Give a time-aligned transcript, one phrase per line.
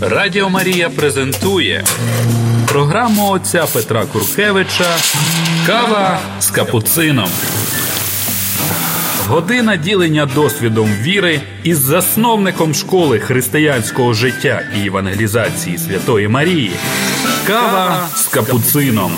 [0.00, 1.84] Радіо Марія презентує
[2.68, 4.96] програму отця Петра Куркевича
[5.66, 7.28] Кава з капуцином.
[9.28, 16.72] Година ділення досвідом віри із засновником школи християнського життя і евангелізації Святої Марії.
[17.46, 19.12] Кава з капуцином.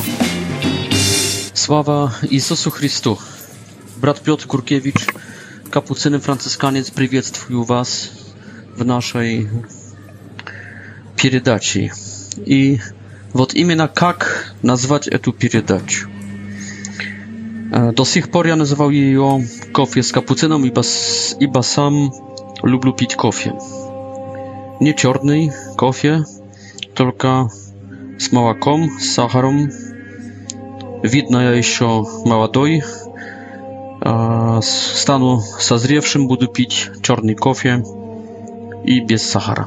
[1.54, 3.18] Слава Ісусу Христу!
[4.00, 5.08] Брат Пьот Куркевич,
[5.70, 8.10] капуцини францисканець, приветствую вас
[8.76, 9.48] в нашій
[11.16, 11.92] передачей.
[12.44, 12.78] И
[13.32, 16.08] вот именно как назвать эту передачу.
[17.70, 20.82] До сих пор я называл ее кофе с капуцином, ибо,
[21.40, 22.12] ибо сам
[22.62, 23.52] люблю пить кофе.
[24.78, 26.24] Не черный кофе,
[26.94, 27.50] только
[28.18, 29.70] с молоком, с сахаром.
[31.02, 32.82] Видно, я еще молодой.
[34.00, 37.82] Стану созревшим, буду пить черный кофе
[38.84, 39.66] и без сахара.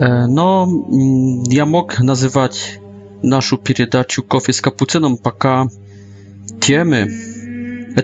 [0.00, 2.80] E, no, mm, ja mógł nazywać
[3.22, 5.66] naszą передачу Kofie z kapucyną, paka
[6.60, 7.06] temy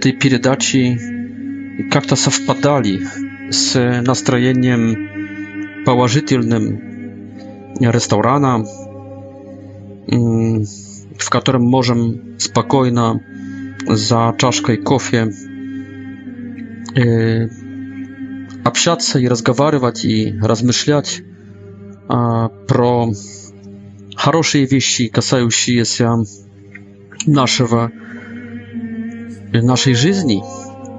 [0.01, 0.97] tej передачи
[1.95, 2.99] jak to wpadali
[3.51, 3.75] z
[4.07, 5.09] nastrojeniem
[5.85, 6.79] położytelnym
[7.81, 8.61] restaurana,
[10.13, 10.63] mm,
[11.19, 13.03] w którym możemy spokojnie
[13.95, 15.27] za czaszkę kofie
[18.65, 21.23] obsiadać i e, rozmawiać i rozmyślać
[22.67, 23.13] про
[24.17, 26.15] хорошие вещи, касающиеся
[27.27, 27.91] нашего,
[29.53, 30.43] нашей жизни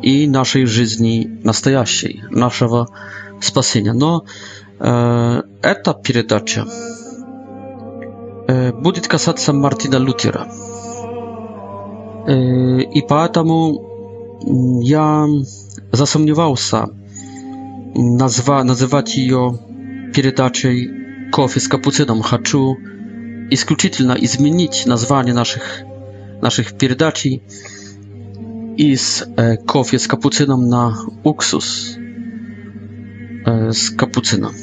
[0.03, 2.87] и нашей жизни настоящей, нашего
[3.41, 3.93] спасения.
[3.93, 4.23] Но
[4.79, 6.65] э, эта передача
[8.47, 10.47] э, будет касаться Мартина Лютера.
[12.27, 14.39] Э, и поэтому
[14.83, 15.25] я
[15.91, 16.85] засомневался
[17.95, 19.57] назва, называть ее
[20.15, 20.98] передачей
[21.31, 22.75] кофе с капуцином хочу
[23.51, 25.81] исключительно изменить название наших,
[26.41, 27.25] наших передач
[28.77, 31.97] из э, кофе с капуцином на уксус
[33.45, 34.53] э, с капуцином.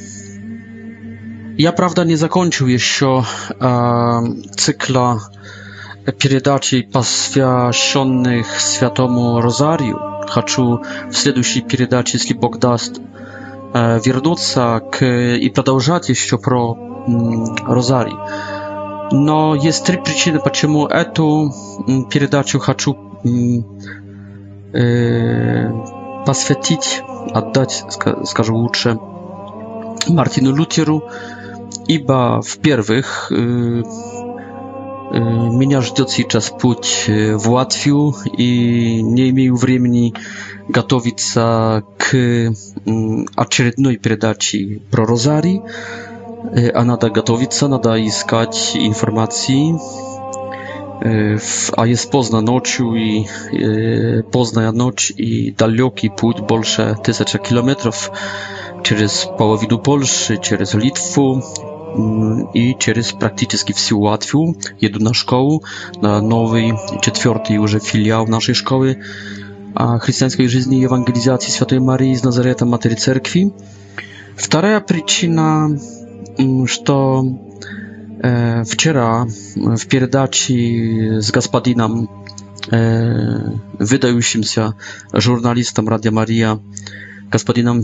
[1.58, 3.24] Я, правда, не закончил еще
[3.60, 4.18] э,
[4.56, 5.20] цикла
[6.18, 9.98] передач, посвященных Святому Розарию.
[10.28, 13.00] Хочу в следующей передаче, если Бог даст,
[13.74, 16.74] вернуться к, и продолжать еще про
[17.66, 18.14] Розарий.
[19.12, 21.52] Но есть три причины, почему эту
[22.10, 22.96] передачу хочу
[24.72, 25.70] э,
[26.26, 27.84] посвятить, отдать,
[28.24, 28.98] скажу лучше,
[30.08, 31.04] Мартину Лютеру,
[31.86, 33.82] ибо, в-первых, э,
[35.18, 40.12] Меня ждет сейчас путь в Латвию, и не имею времени
[40.68, 42.14] готовиться к
[43.34, 45.62] очередной передаче про Розари,
[46.74, 49.78] а надо готовиться, надо искать информации.
[51.76, 53.24] А jest Pozna noczu i
[54.30, 58.10] Poznań noc i daleki pуть, больше тысяча kilometrów,
[58.82, 61.42] через половину Польши, через Литву,
[62.54, 65.64] и через практически всю Латвию еду на школу,
[66.00, 69.02] на новый четвертый уже филиал нашей школы
[69.74, 73.52] христианской жизни и евангелизации Святой Марии из Назарета Матери Церкви.
[74.34, 75.68] Вторая причина,
[76.66, 77.24] что
[78.22, 82.08] э, вчера в передаче с господином,
[82.70, 84.74] э, выдающимся
[85.12, 86.58] журналистом Радио Мария,
[87.30, 87.82] господином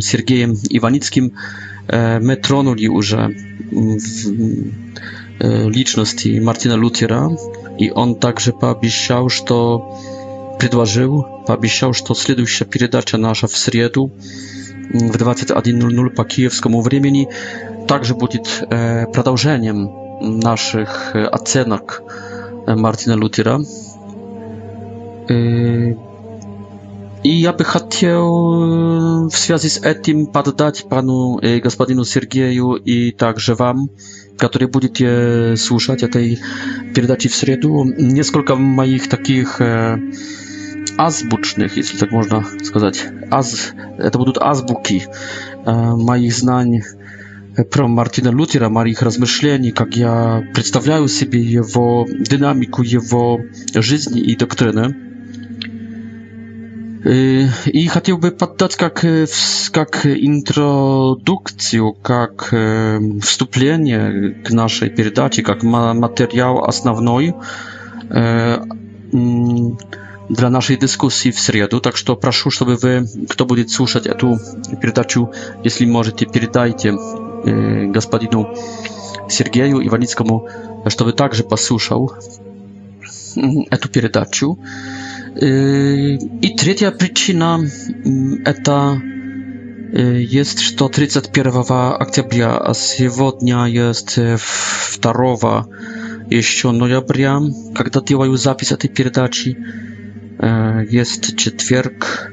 [0.00, 1.30] Сергеем Иваницким, э,
[1.88, 3.34] E, my tronuli już mm,
[5.40, 7.28] e, liczności Martina Lutera
[7.78, 9.42] i on także poobiecał, że
[10.58, 11.24] przedłożył,
[12.06, 14.08] to że следующая передача nasza w środę
[14.94, 17.26] mm, w 21:00 po kijowskiemu времени
[17.86, 18.38] także będzie
[19.12, 19.88] продолжением
[20.22, 22.02] naszych ocenek
[22.66, 23.58] e, Martina Lutera.
[27.24, 28.54] I ja bym chciał
[29.24, 33.86] e, w związku z tym poddać panu e, gospodinu Sergieju i także wam,
[34.38, 35.08] którzy będziecie
[35.56, 36.36] słuchać o tej
[36.94, 37.68] передаczy w środę,
[38.32, 39.98] kilka moich takich e,
[40.98, 42.42] azbucznych, jeśli tak można
[42.72, 43.72] powiedzieć, az,
[44.12, 45.00] to będą azbuki
[45.66, 46.80] e, moich znań
[47.70, 53.38] про Мартина Лютера, моих размышлений, jak ja представляю sobie его динамику, его
[53.80, 55.13] жизни i доктрины.
[57.04, 59.06] Yy, I chciałbym poddać jak,
[59.76, 64.12] jak e, introdukcję, jak e, wstąpienie
[64.44, 65.62] k naszej передаci, jak
[65.96, 67.32] materiał a основной
[68.10, 68.58] e,
[69.14, 69.76] mm,
[70.30, 71.80] dla naszej dyskusji w środę.
[71.80, 74.36] Tak, że proszę, żeby wy, kto będzie słuchać tę
[74.82, 75.26] передачу,
[75.64, 76.96] jeśli możecie, передайте
[77.92, 78.44] gospodinu
[79.28, 80.44] Sergieju Iwanickiemu,
[80.98, 82.10] żeby także posłuchał
[83.80, 84.56] tę передачу.
[85.40, 87.58] И третья причина
[88.44, 89.00] это
[89.92, 94.32] есть, что 31 октября, а сегодня есть 2
[96.30, 97.40] еще ноября,
[97.74, 99.58] когда делаю запись этой передачи,
[100.92, 102.30] есть четверг.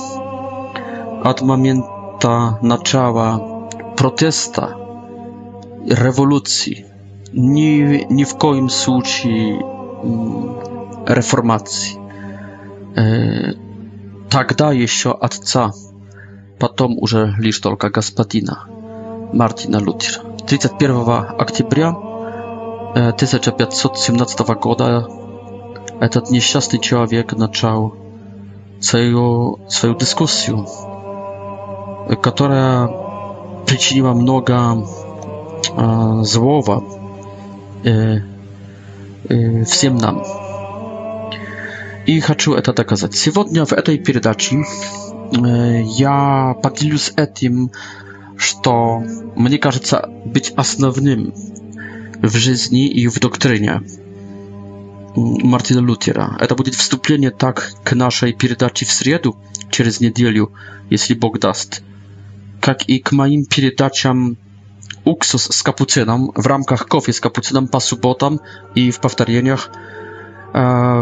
[1.25, 4.76] от момента начала протеста,
[5.84, 6.87] революции,
[7.32, 9.58] ни, ни в коем случае
[11.08, 11.99] reformacji.
[14.31, 15.73] Тогда еще отца
[16.58, 18.64] потом уже лишь только господина
[19.32, 20.20] Мартина Лютера.
[20.47, 21.03] 31
[21.38, 21.91] октября
[22.94, 25.06] 1517 года
[26.00, 27.94] этот несчастный человек начал
[28.81, 30.67] свою, свою дискуссию,
[32.23, 32.88] которая
[33.67, 34.85] причинила много
[35.76, 36.85] э, злого
[37.85, 38.19] э,
[39.29, 40.23] э, всем нам.
[42.06, 43.14] И хочу это доказать.
[43.14, 44.62] Сегодня в этой передаче
[45.84, 47.70] я поделюсь этим,
[48.37, 49.00] что
[49.34, 51.34] мне кажется быть основным
[52.23, 53.82] в жизни и в доктрине
[55.14, 56.37] Мартина Лютера.
[56.40, 59.37] Это будет вступление так к нашей передаче в среду,
[59.70, 60.52] через неделю,
[60.90, 61.82] если Бог даст,
[62.61, 64.37] как и к моим передачам
[65.05, 68.40] «Уксус с капуцином» в рамках кофе с капуцином по субботам
[68.75, 69.70] и в повторениях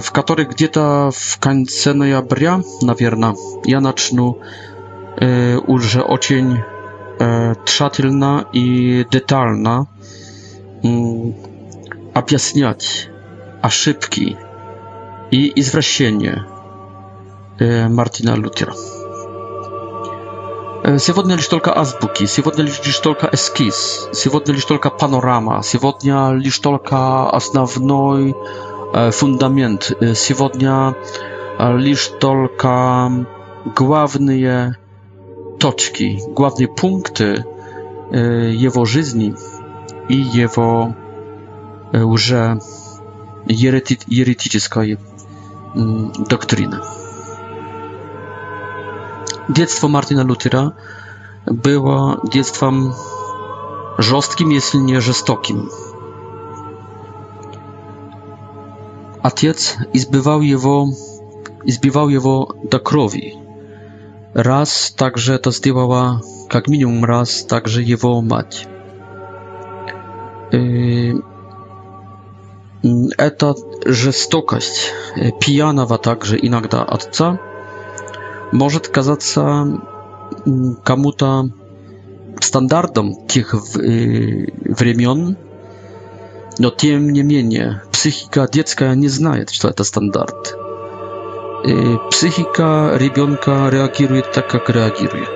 [0.01, 4.39] в которой где-то в конце ноября, наверное, я начну
[5.17, 6.59] э, уже очень
[7.21, 9.87] э, тщательно и детально
[10.83, 11.33] э,
[12.15, 13.09] объяснять
[13.63, 14.37] ошибки
[15.31, 16.47] и извращения
[17.61, 18.75] э, Мартина Лютера.
[20.99, 27.31] Сегодня лишь только азбуки, сегодня лишь только эскиз, сегодня лишь только панорама, сегодня лишь только
[27.31, 28.35] основной
[29.11, 29.93] fundamент.
[30.15, 30.95] Сегодня
[31.59, 33.27] лишь только
[33.75, 34.77] главные
[35.59, 37.45] точки, главные пункты
[38.13, 39.35] его жизни
[40.09, 40.95] и его
[41.93, 42.61] уже
[43.47, 44.99] ерети еретической
[45.75, 46.79] доктрины.
[49.49, 50.73] Детство Мартина Лютера
[51.47, 52.93] było dzieckiem
[53.99, 55.69] жестким, если nie жестоким.
[59.25, 60.87] Ojciec izbywał jego,
[61.65, 63.35] izbywał jego do krwi.
[64.35, 66.21] Raz także to zdziałała,
[66.55, 68.69] jak minimum raz także jego mać.
[70.55, 71.15] Y,
[73.19, 73.55] Eta
[73.87, 77.39] żystokość y, pijanowa także inakda ojca
[78.53, 81.43] może kazać mm, komuta
[82.43, 85.35] standardom tych w, y, w
[86.61, 87.45] no tym niemniej
[88.05, 90.55] psychika dziecka nie znaje to jest standard.
[92.11, 95.27] Psychika ребенка reaguje tak, jak reaguje.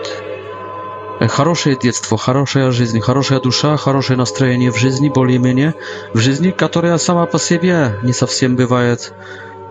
[1.28, 5.72] Хорошее детство, хорошая жизнь, хорошая душа, хорошее настроение в жизни, более-менее,
[6.14, 9.12] в жизни, которая сама по себе не совсем бывает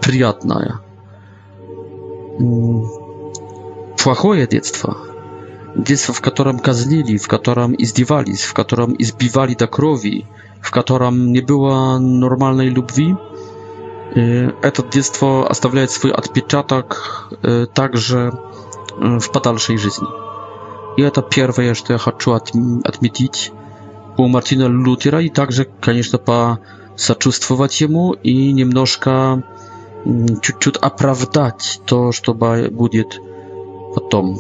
[0.01, 0.79] приятная.
[4.03, 4.97] Плохое детство,
[5.75, 10.25] детство, в котором казнили, в котором издевались, в котором избивали до крови,
[10.61, 13.15] w którym nie była normalnej lubwi.
[14.65, 16.95] Y, to dziecko zostawia swój odpieczatek
[17.63, 18.29] y, także
[19.17, 20.05] y, w dalszej życiu.
[20.97, 22.31] I to pierwsze, co ja chcę
[22.85, 23.51] odmienić
[24.17, 26.57] po Martina Lutera i także, oczywiście, po
[26.97, 29.37] zaczuwać jemu i niemnożka
[30.41, 33.03] ciut-ciut mm, oprawdać to, co będzie
[33.95, 34.33] potem.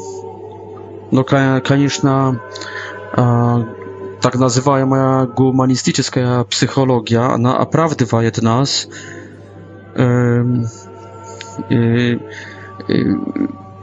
[1.11, 1.21] No,
[1.57, 2.07] oczywiście,
[4.21, 8.87] так называемая гуманистическая психология, она оправдывает нас
[9.95, 10.43] э,
[11.69, 12.17] э, э,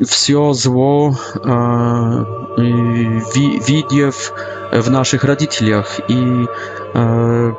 [0.04, 2.24] все зло, э,
[2.56, 4.32] ви, видев
[4.72, 6.46] в наших родителях и
[6.94, 7.52] э,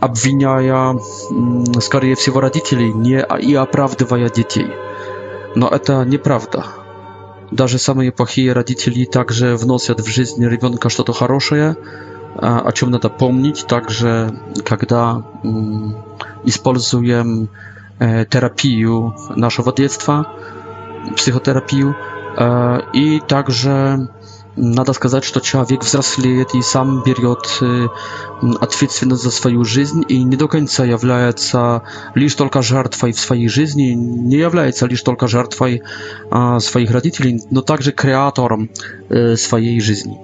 [0.00, 0.96] обвиняя,
[1.80, 4.70] скорее всего, родителей не, и оправдывая детей.
[5.56, 6.66] Но это неправда.
[7.54, 11.76] Даже самые плохие родители также вносят в жизнь ребенка что-то хорошее,
[12.34, 15.22] о чем надо помнить, также когда
[16.42, 17.48] используем
[18.00, 20.26] терапию нашего детства,
[21.14, 21.94] психотерапию,
[22.92, 24.08] и также
[24.56, 27.60] Надо сказать, что человек взрослеет и сам берет
[28.60, 31.82] ответственность за свою жизнь и не до конца является
[32.14, 35.82] лишь только жертвой в своей жизни, не является лишь только жертвой
[36.60, 38.70] своих родителей, но также креатором
[39.36, 40.18] своей жизни.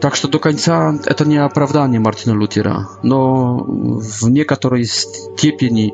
[0.00, 5.92] Так что до конца это не оправдание Мартина Лютера, но в некоторой степени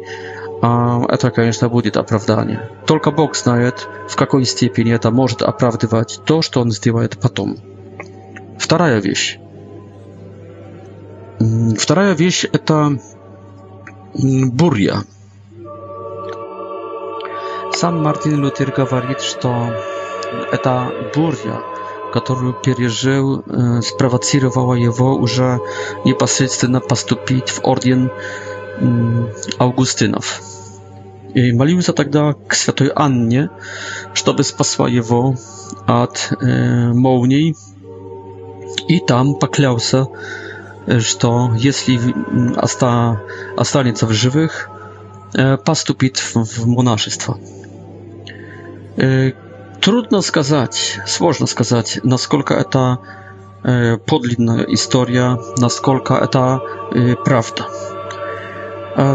[0.67, 2.71] А, это, конечно, будет оправдание.
[2.87, 7.59] Только Бог знает, в какой степени это может оправдывать то, что Он сделает потом.
[8.59, 9.39] Вторая вещь.
[11.79, 12.99] Вторая вещь– это
[14.15, 15.03] буря.
[17.75, 19.69] Сам Мартин Лютер говорит, что
[20.51, 21.61] эта буря,
[22.11, 25.61] которую пережил, э, спровоцировала его уже
[26.07, 28.11] непосредственно поступить в орден
[29.59, 30.41] Августинов.
[31.35, 33.51] молился тогда к святой Анне,
[34.15, 35.37] чтобы спасла его
[35.87, 37.55] от э, молний,
[38.89, 40.07] и там поклялся,
[41.01, 41.99] что если
[42.57, 43.21] оста,
[43.57, 44.71] останется в живых,
[45.35, 47.39] э, поступит в, в монашество.
[48.97, 49.33] Э,
[49.81, 52.99] трудно сказать, сложно сказать, насколько это
[53.65, 56.61] э, подлинная история, насколько это
[56.93, 57.67] э, правда.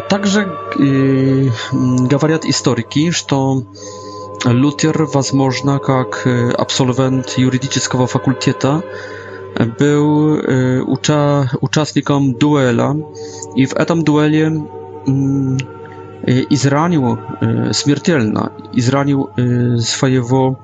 [0.10, 3.64] Также и, говорят историки, Lutier
[4.54, 8.82] Лютер, возможно, как абсолвент юридического факультета,
[9.80, 12.94] był e, ucza, uczestnikiem duela
[13.56, 14.52] i w tym duelie
[15.08, 15.58] mm,
[16.50, 17.06] izranił
[17.42, 19.28] e, śmiertelna e, izranił
[19.78, 20.56] e, swojego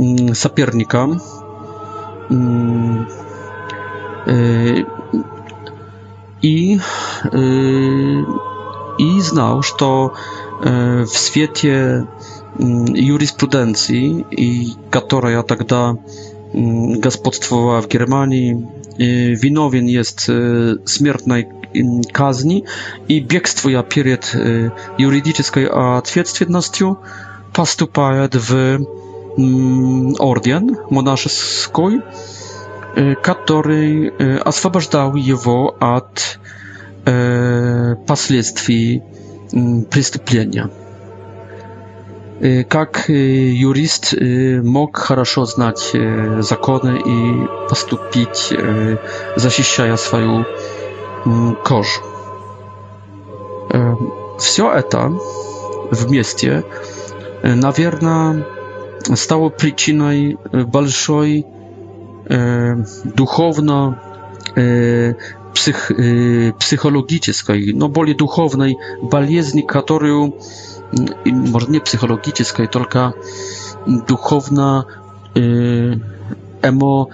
[0.00, 1.08] mm, sapiernika
[2.30, 3.06] mm,
[6.42, 6.78] i,
[8.98, 9.66] i znał, że
[11.06, 12.04] w świecie
[12.94, 15.94] юриспруденции, и которая тогда
[16.54, 18.66] господствовала в Германии,
[18.98, 20.22] виновен есть
[20.84, 21.46] смертной
[22.10, 22.64] казни
[23.06, 24.34] и бегствуя перед
[24.98, 25.66] юридической
[25.98, 26.96] ответственностью
[27.54, 28.80] поступает в
[30.18, 32.02] орден монашеской,
[33.22, 34.08] который
[34.40, 36.38] освобождал его от
[38.06, 39.02] последствий
[39.90, 40.70] преступления.
[42.68, 45.92] Как юрист мог хорошо знать
[46.40, 48.52] законы и поступить,
[49.36, 50.44] защищая свою
[51.64, 52.00] кожу.
[54.38, 55.10] Все это
[55.90, 56.64] вместе,
[57.42, 58.44] наверное,
[59.14, 61.44] стало причиной большой
[62.30, 63.94] E, duchowno
[64.56, 64.62] e,
[65.54, 70.32] psych, e, psychologicznej, no boli duchownej baliezni, którą
[71.52, 73.12] może nie psychologicznej, tylko
[74.06, 74.84] duchowna
[76.62, 77.06] emo,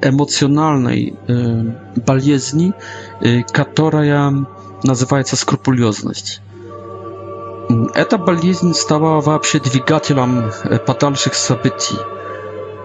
[0.00, 1.16] emocjonalnej
[2.06, 2.72] baliezni,
[3.52, 4.32] która
[4.84, 6.40] nazywa się skrupuliozność.
[7.94, 10.52] Эта болезнь стала вообще двигателем
[10.86, 11.96] подальших событий.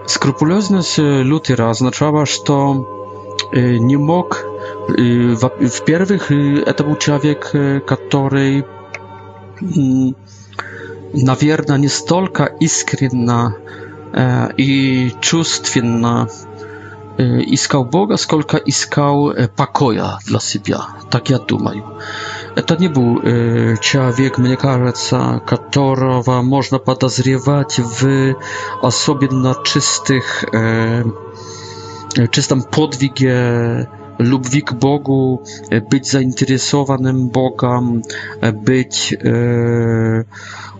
[0.06, 2.84] Скрупулезность Лютера означала, что
[3.52, 4.44] не мог...
[4.88, 7.52] Во-первых, это был человек,
[7.86, 8.64] который,
[11.12, 13.56] наверное, не столько искренно
[14.58, 16.28] и чувственно
[17.54, 20.86] искал Бога, сколько искал покоя для себя.
[21.10, 21.82] Так я думаю.
[22.56, 28.34] Это не был э, человек, мне кажется, которого можно подозревать в
[28.82, 31.04] особенно чистых, э,
[32.30, 33.88] чистом подвиге
[34.18, 38.02] lubwi Bogu, e, być zainteresowanym Bogam,
[38.40, 40.24] e, być e,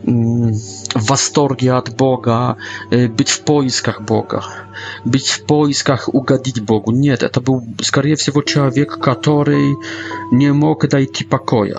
[0.08, 0.52] mm,
[0.96, 2.54] w wastorgi od Boga,
[2.90, 4.42] e, być w poiskach Boga,
[5.06, 6.90] być w poiskach ugadzić Bogu.
[6.92, 9.58] Nie, to był skarje wsiewo człowiek, który
[10.32, 11.78] nie mógł dać pokoju.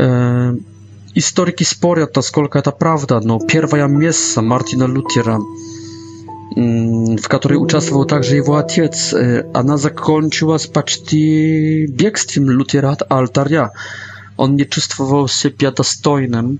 [0.00, 0.54] E,
[1.14, 5.38] historyki sporią to, skolka ta prawda, no pierwsza miejsca Martina Lutera.
[6.56, 9.14] Mm, w której uczestował także jego ojciec.
[9.52, 11.16] Ona y, zakończyła z paczty
[11.88, 13.70] biegstwem lutierat altaria.
[14.36, 16.58] On nie czuł się piadastojnym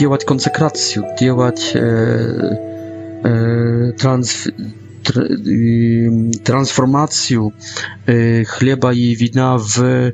[0.00, 1.82] działać konsekrację, działać e,
[3.96, 4.50] trans,
[5.02, 5.28] tr,
[6.44, 7.48] transformację
[8.48, 10.12] chleba i wina w e,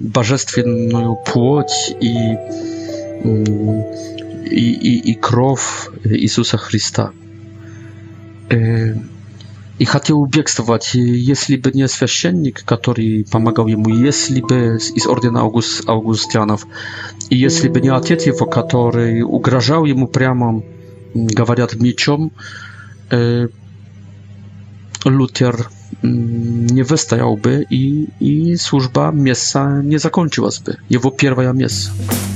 [0.00, 2.16] bożestwienną płoć i
[4.14, 4.17] e,
[4.50, 7.10] i, i, i krow Jezusa Chrysta.
[8.50, 8.58] E,
[9.80, 15.88] I chciał ubiegstwować, jeśli by nie świeczennik, który pomagał mu, jeśli by z ordyna August,
[15.88, 16.66] Augustianów,
[17.30, 20.60] i jeśli nie ojciec jego, który ugrażał mu прямо,
[21.14, 22.30] mówiąc, mieczem,
[23.12, 23.18] e,
[26.04, 30.76] Mm, nie wystajałby i, i służba miejsca nie zakończyłaby.
[30.90, 31.90] Jego pierwsza miejsce.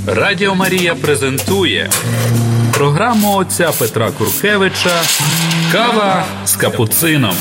[0.07, 1.90] Радіо Марія презентує
[2.73, 5.02] програму отця Петра Куркевича
[5.73, 7.35] Кава з капуцином.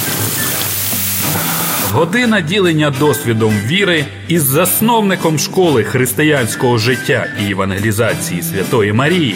[1.93, 9.35] Година ділення досвідом віри із засновником школи християнського життя і евангелізації Святої Марії.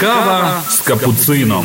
[0.00, 1.64] Кава з капуцином.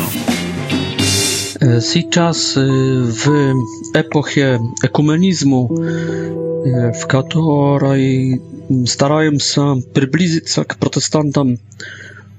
[1.60, 3.54] Сейчас в
[3.94, 8.42] эпохе экуменизма, в которой
[8.86, 11.58] стараемся приблизиться к протестантам,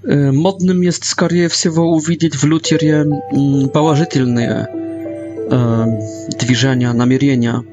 [0.04, 3.06] модным есть, скорее всего, увидеть в Лютере
[3.74, 4.68] положительные
[6.40, 7.64] движения, намерения.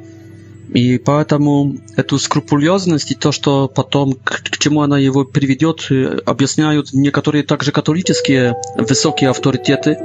[0.72, 5.86] И поэтому эту скрупулезность и то, что потом, к, к чему она его приведет,
[6.26, 9.96] объясняют некоторые также католические высокие авторитеты,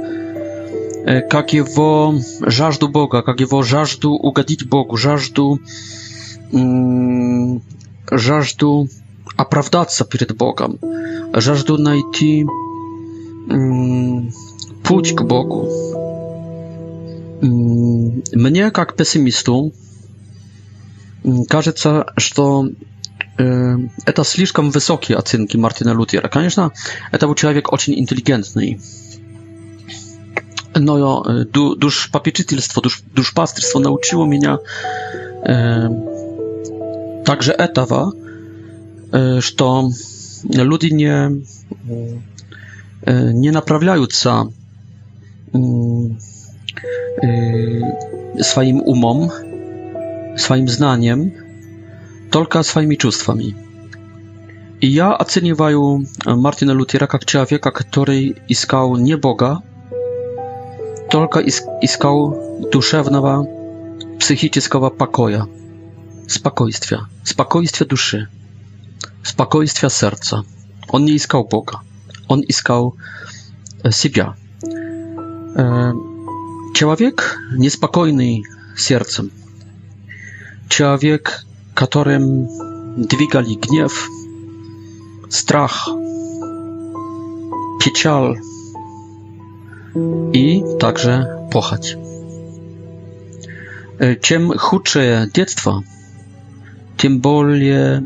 [1.30, 5.60] как его жажду Бога, как его жажду угодить Богу, жажду,
[8.12, 8.88] жажду
[9.36, 10.78] оправдаться перед Богом,
[11.32, 12.44] жажду найти
[14.84, 15.68] путь к Богу.
[17.42, 19.72] Мне, как пессимисту,
[21.48, 22.68] кажется, что
[23.38, 26.28] это слишком высокие оценки Мартина Лютера.
[26.28, 26.72] Конечно,
[27.10, 28.78] это был человек очень интеллигентный,
[30.80, 33.32] no jo, e, du, dusz papieczytelstwo, dusz, dusz
[33.80, 34.56] nauczyło mnie
[37.24, 38.10] także etawa,
[39.14, 39.42] e,
[40.54, 41.14] że ludzie nie,
[43.06, 44.04] e, nie naprawiają
[45.54, 46.18] mm,
[48.42, 49.28] swoim umom,
[50.36, 51.30] swoim znaniem,
[52.30, 53.54] tylko swoimi czustwami.
[54.82, 55.56] I ja oceniam
[56.36, 59.58] Martina Lutera jak człowieka, który iskał nie Boga,
[61.10, 63.46] только иск искал душевного,
[64.20, 65.48] психического покоя,
[66.28, 68.28] спокойствия, спокойствия души,
[69.24, 70.44] спокойствия сердца.
[70.88, 71.80] Он не искал Бога,
[72.28, 72.94] он искал
[73.90, 74.36] себя.
[76.76, 78.44] Человек, неспокойный
[78.76, 79.30] сердцем,
[80.68, 81.44] человек,
[81.74, 82.46] которым
[83.02, 84.06] двигали гнев,
[85.28, 85.88] страх,
[87.84, 88.38] печаль,
[90.32, 91.96] i także płochać.
[93.98, 95.82] E, Czym chudsze dziecko,
[96.96, 98.02] tym bolie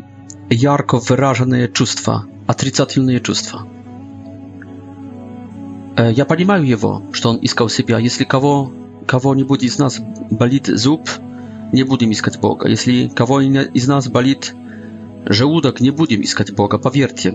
[0.50, 3.64] jarko wyrażane jest czustwa, atrycatylne jest czustwa.
[5.96, 7.94] E, ja rozumiem jego, że on iskał siebie.
[8.00, 8.70] Jeśli kogo,
[9.06, 11.18] kogo nie będzie z nas balit zup,
[11.72, 12.68] nie będziemy szukać Boga.
[12.68, 14.54] Jeśli kogo nie z nas balit
[15.26, 16.78] żołudek, nie będziemy szukać Boga.
[16.78, 17.32] Powierzcie,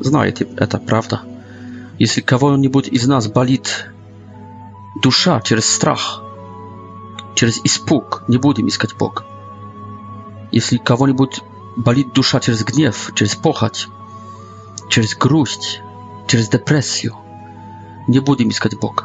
[0.00, 1.24] znajecie, to prawda
[2.02, 3.86] если кого-нибудь из нас болит
[5.04, 6.24] душа через страх,
[7.36, 9.24] через испуг, не будем искать Бог.
[10.50, 11.42] Если кого-нибудь
[11.76, 13.86] болит душа через гнев, через похоть,
[14.88, 15.80] через грусть,
[16.26, 17.14] через депрессию,
[18.08, 19.04] не будем искать Бога.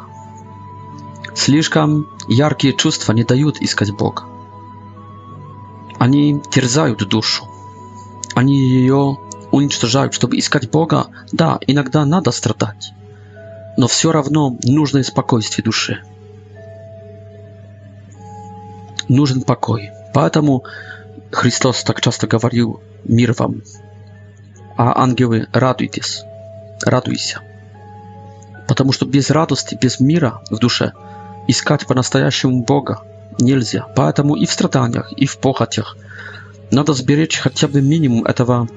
[1.36, 4.24] Слишком яркие чувства не дают искать Бога.
[6.00, 7.44] Они терзают душу.
[8.34, 9.18] Они ее
[9.50, 12.92] уничтожают, чтобы искать Бога, да, иногда надо страдать.
[13.76, 16.00] Но все равно нужно и спокойствие души.
[19.08, 19.90] Нужен покой.
[20.12, 20.64] Поэтому
[21.30, 23.62] Христос так часто говорил «Мир вам».
[24.76, 26.22] А ангелы, радуйтесь,
[26.84, 27.40] радуйся.
[28.68, 30.92] Потому что без радости, без мира в душе
[31.46, 33.00] искать по-настоящему Бога
[33.38, 33.86] нельзя.
[33.96, 35.96] Поэтому и в страданиях, и в похотях
[36.70, 38.68] надо сберечь хотя бы минимум этого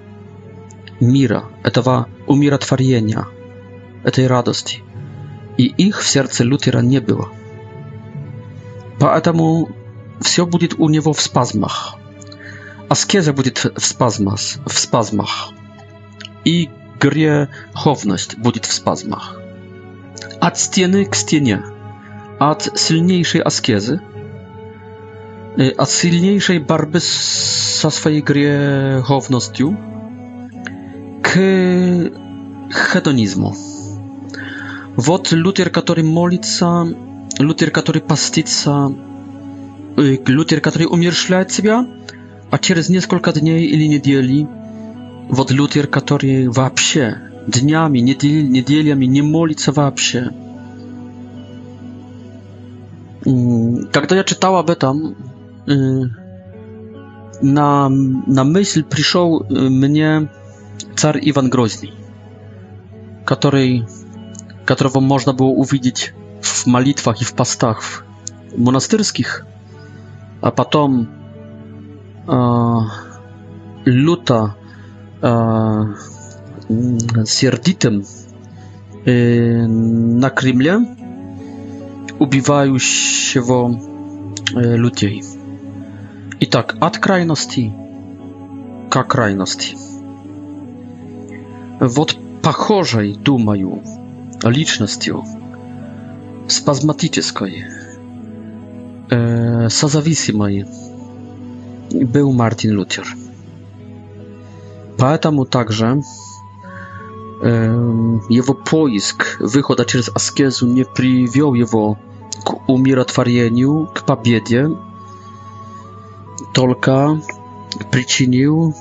[1.02, 3.26] мира, этого умиротворения,
[4.04, 4.82] этой радости.
[5.58, 7.28] И их в сердце Лютера не было.
[9.00, 9.70] Поэтому
[10.22, 11.96] все будет у него в спазмах.
[12.88, 15.50] Аскеза будет в спазмах, в спазмах.
[16.46, 19.40] И греховность будет в спазмах.
[20.40, 21.64] От стены к стене.
[22.40, 24.02] От сильнейшей аскезы
[25.58, 29.78] э, от сильнейшей борьбы со своей греховностью
[31.38, 33.56] hedonizmu.
[34.98, 36.86] Вот Лютер, который молится,
[37.40, 38.94] Лютер, который постится,
[39.96, 41.88] Лютер, который умершляет себя,
[42.50, 44.46] а через несколько дней или недели
[45.30, 47.18] вот Лютер, который вообще
[47.48, 50.32] днями, недель, неделями не молится вообще.
[53.94, 55.16] Когда я читал об этом,
[55.68, 60.28] на, на мысль пришел мне
[60.96, 61.88] Car Iwan Groźny,
[63.26, 63.86] który,
[64.66, 68.04] którego można było uwidzieć w malitwach i w pastach
[68.58, 69.46] monasterskich,
[70.42, 71.06] a potem
[72.30, 72.36] e,
[73.86, 74.54] luta
[75.24, 75.96] e,
[77.26, 78.06] сердитым
[79.06, 80.80] э, на Кремле
[82.20, 83.76] убивающего
[84.56, 85.22] э, людей.
[86.40, 87.74] Итак, от крайности
[88.90, 89.76] к крайности.
[91.82, 93.82] Вот похожей, думаю,
[94.44, 95.26] личностью,
[96.48, 97.66] спазматической,
[99.10, 100.68] э, созависимой,
[101.90, 103.08] был Мартин Лютер.
[105.00, 106.00] Поэтому также
[107.42, 111.98] э, его поиск выхода через аскезу не привел его
[112.46, 114.70] к умиротворению, к победе,
[116.54, 117.20] только
[117.92, 118.76] причинил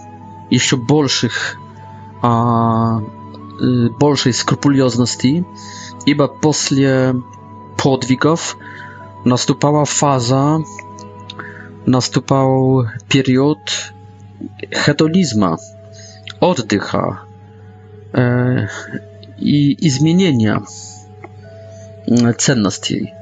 [0.51, 1.57] еще больших
[2.23, 3.01] а,
[3.99, 5.45] большей скрупулезности,
[6.07, 7.15] ибо после
[7.83, 8.57] подвигов
[9.25, 10.59] наступала фаза,
[11.87, 13.59] наступал период
[14.73, 15.59] хедонизма,
[16.41, 17.21] отдыха
[18.13, 18.67] э,
[19.39, 20.63] и изменения
[22.39, 23.13] ценностей.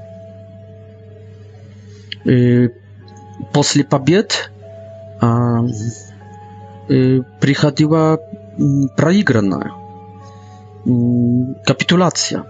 [2.24, 2.68] И
[3.52, 4.50] после побед
[5.22, 5.60] э,
[7.40, 8.18] приходила
[8.96, 9.70] проигранная
[11.64, 12.44] капитуляция.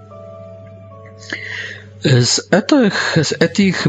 [2.02, 3.84] С этих, с этих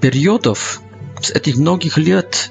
[0.00, 0.80] периодов,
[1.20, 2.50] с этих многих лет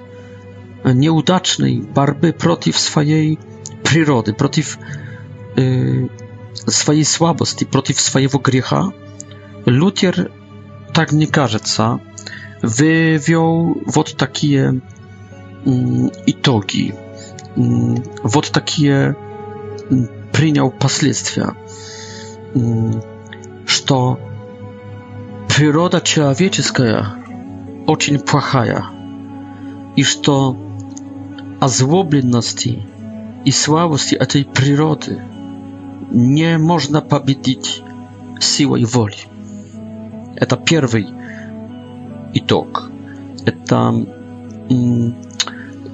[0.84, 3.38] неудачной борьбы против своей
[3.84, 4.78] природы, против
[5.58, 6.08] э,
[6.66, 8.94] своей слабости, против своего греха,
[9.66, 10.32] Лютер,
[10.94, 12.00] так мне кажется,
[12.62, 14.80] вывел вот такие
[16.26, 16.96] итоги
[18.24, 19.16] вот такие
[20.32, 21.56] принял последствия,
[23.66, 24.18] что
[25.56, 27.16] природа человеческая
[27.86, 28.86] очень плохая,
[29.98, 30.56] и что
[31.60, 32.86] озлобленности
[33.44, 35.22] и слабости этой природы
[36.12, 37.82] не можно победить
[38.40, 39.18] силой воли.
[40.36, 41.08] Это первый
[42.34, 42.90] итог.
[43.46, 43.92] Это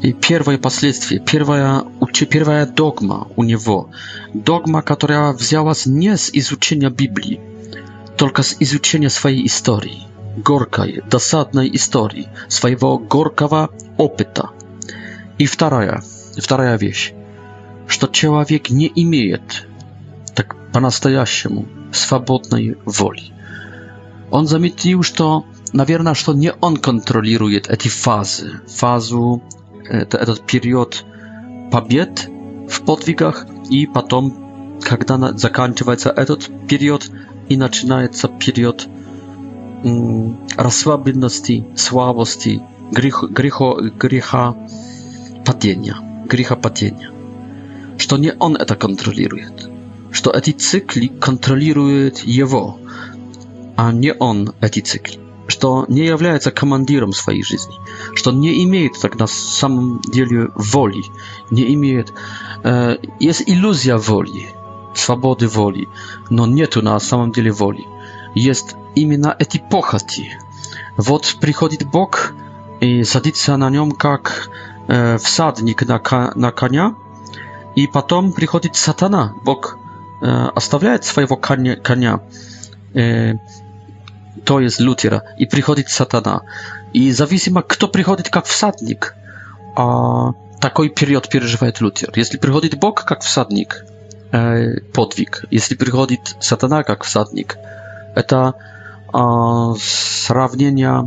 [0.05, 1.81] И первое последствие, первая,
[2.29, 3.89] первая догма у него,
[4.35, 7.41] догма, которая взялась не с изучения Библии,
[8.15, 10.03] только с изучения своей истории,
[10.37, 14.51] горькой, досадной истории, своего горького опыта.
[15.39, 16.03] И вторая,
[16.37, 17.13] вторая вещь,
[17.87, 19.67] что человек не имеет
[20.35, 23.23] так по-настоящему свободной воли.
[24.29, 29.41] Он заметил, что, наверное, что не он контролирует эти фазы, фазу
[29.89, 31.05] этот период
[31.71, 32.27] побед
[32.69, 37.09] в подвигах, и потом, когда заканчивается этот период
[37.49, 38.87] и начинается период
[40.57, 44.55] расслабленности, слабости, грех, грехо, греха
[45.45, 45.95] падения,
[46.27, 47.11] греха падения,
[47.97, 49.69] что не он это контролирует,
[50.11, 52.79] что эти цикли контролирует его,
[53.75, 55.19] а не он эти цикли.
[55.55, 57.75] что не является командиром своей жизни,
[58.13, 61.05] что не имеет так на самом деле воли,
[61.49, 62.13] не имеет...
[62.63, 64.49] Э, есть иллюзия воли,
[64.93, 65.87] свободы воли,
[66.29, 67.85] но нету на самом деле воли.
[68.51, 70.37] Есть именно эти похоти.
[70.97, 72.33] Вот приходит Бог
[72.81, 74.49] и садится на нем как
[74.89, 76.01] э, всадник на,
[76.35, 76.95] на коня,
[77.77, 79.33] и потом приходит сатана.
[79.45, 79.77] Бог
[80.21, 82.19] э, оставляет своего коня, коня
[82.93, 83.35] э,
[84.45, 86.41] to jest Luther i przychodzi Satana.
[86.93, 87.13] I
[87.51, 89.15] ma kto przychodzi jak wsadnik,
[89.75, 89.83] a
[90.59, 92.09] taki period przeżywa Luther.
[92.15, 93.85] Jeśli przychodzi Bóg jak wsadnik,
[94.33, 97.57] e, Jeśli przychodzi Satana jak wsadnik,
[98.27, 98.53] to
[100.27, 101.03] porównania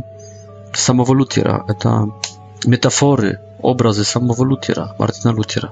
[0.73, 2.07] samego Luthera, to
[2.67, 5.71] metafory, obrazy samego Luthera, Martina Luthera.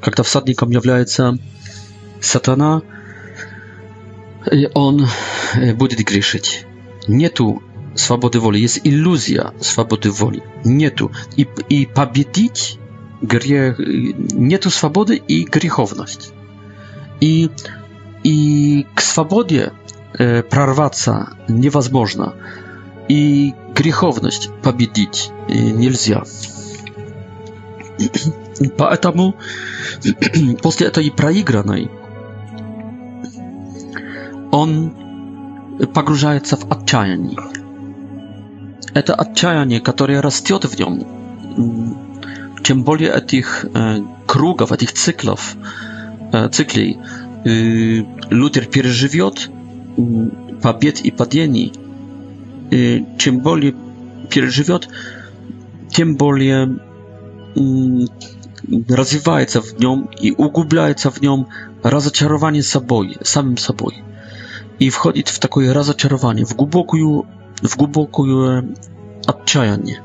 [0.00, 1.22] Kiedy wsadnikiem jest
[2.20, 2.80] Satana,
[4.52, 5.06] e, on
[5.54, 6.69] e, będzie grzeszyć
[7.08, 7.60] nie tu
[7.94, 11.10] swobody woli, jest iluzja swobody woli, nie tu.
[11.36, 12.78] I, i pobiedzić
[13.22, 13.78] grzech,
[14.34, 16.32] nie tu swobody i grzechowność.
[17.20, 17.48] I,
[18.24, 19.70] i k swobodzie
[20.18, 22.32] e, prarwaca niewazmożna
[23.08, 25.30] i grzechowność pobiedzić
[25.76, 26.22] nie lzia.
[28.76, 29.32] Поэтому
[30.62, 31.88] после этой проигранной
[34.52, 34.90] on
[35.86, 37.36] погружается в отчаяние.
[38.94, 42.18] Это отчаяние, которое растет в нем.
[42.62, 45.56] Чем более этих э, кругов, этих циклов,
[46.32, 46.98] э, циклей
[47.44, 49.50] э, Лютер переживет
[49.96, 50.02] э,
[50.62, 51.72] побед и падений,
[52.70, 53.74] э, чем более
[54.28, 54.88] переживет,
[55.88, 56.76] тем более
[58.88, 61.46] развивается в нем и углубляется в нем
[61.82, 64.00] разочарование собой, самим собой
[64.80, 66.98] i wchodzić w takie rozczarowanie, w głębokie,
[67.62, 68.62] w głębokie e,
[69.26, 70.02] odczajanie.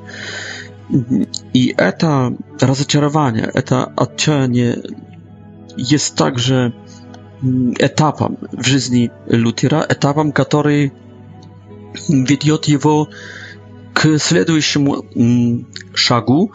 [1.53, 4.75] I to rozczarowanie, eta odczajanie
[5.91, 6.71] jest także
[7.43, 10.91] mm, etapem w życiu Lutera, etapem, który
[12.29, 13.07] wiedzie jego
[13.93, 16.49] k следующему mm, szagu,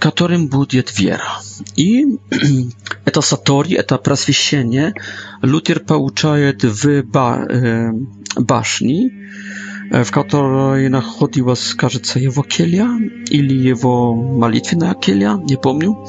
[0.00, 1.40] którym będzie wiara.
[3.04, 4.94] это сатори, это просвещение.
[5.42, 7.46] Лютер получает в ба
[8.36, 9.10] башне,
[9.90, 12.88] в которой находилась, кажется, его келья
[13.30, 16.04] или его молитвенная келья, не помню.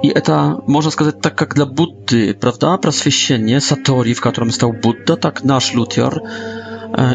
[0.00, 5.16] И это, можно сказать, так как для Будды, правда, просвещение Сатори, в котором стал Будда,
[5.16, 6.14] так наш Лютер,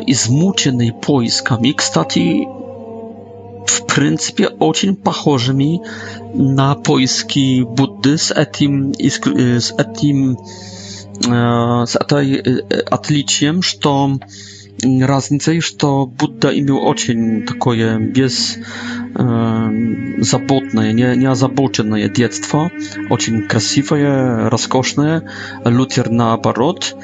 [0.05, 1.71] измученный поисками.
[1.71, 2.45] Кстати,
[3.65, 5.81] w принципе очень похожими
[6.33, 10.37] на поиски Будды с этим, с этим
[11.21, 14.19] с этой отличием, что
[14.83, 19.69] разницей, что Будда имел очень такое беззаботное,
[20.91, 22.71] не, неозабоченное детство,
[23.11, 25.29] очень красивое, роскошное,
[25.63, 26.95] Лютер наоборот,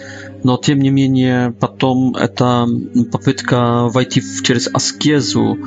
[0.43, 2.67] но тем не менее потом эта
[3.11, 5.57] попытка войти в, через аскезу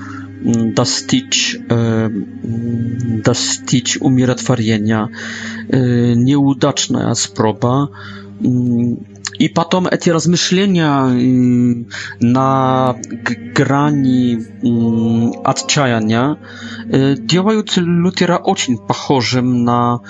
[0.75, 1.61] dosyć,
[3.25, 5.09] dosyć umierotworzenia.
[6.17, 7.89] Nieudaczna próba.
[9.39, 11.07] I potem te rozmyślenia
[12.21, 12.49] na
[13.55, 14.39] grani
[15.45, 16.37] odчаяния
[17.33, 20.01] делают Лютера очень похожим на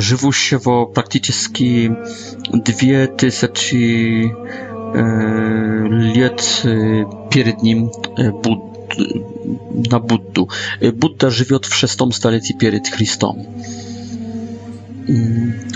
[0.00, 1.94] живущего практически
[2.52, 4.34] две тысячи
[6.16, 6.40] лет
[7.30, 7.90] перед ним
[8.42, 8.69] Будду
[9.90, 10.48] na Buddu.
[10.94, 13.36] Budda żywi od 6 stuleci przed Chrystusem.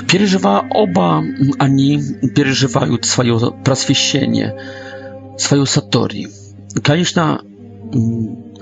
[0.06, 1.22] Przeżywa oba
[1.58, 1.98] ani
[2.34, 4.52] przeżywają swoje praswieszenie,
[5.36, 6.24] swoją satori.
[6.24, 6.34] Mm,
[6.76, 7.20] Oczywiście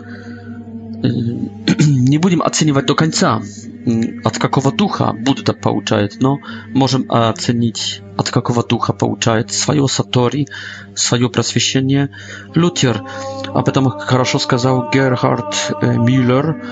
[2.11, 3.41] nie będziemy oceniać do końca,
[3.87, 6.39] mm, od jakiego ducha Budda pouczaje, no
[6.75, 10.47] możemy ocenić от какого духа получает свою сатори,
[10.95, 12.11] свое просвещение
[12.55, 13.03] Лютер.
[13.47, 16.63] Об этом хорошо сказал Герхард Мюллер,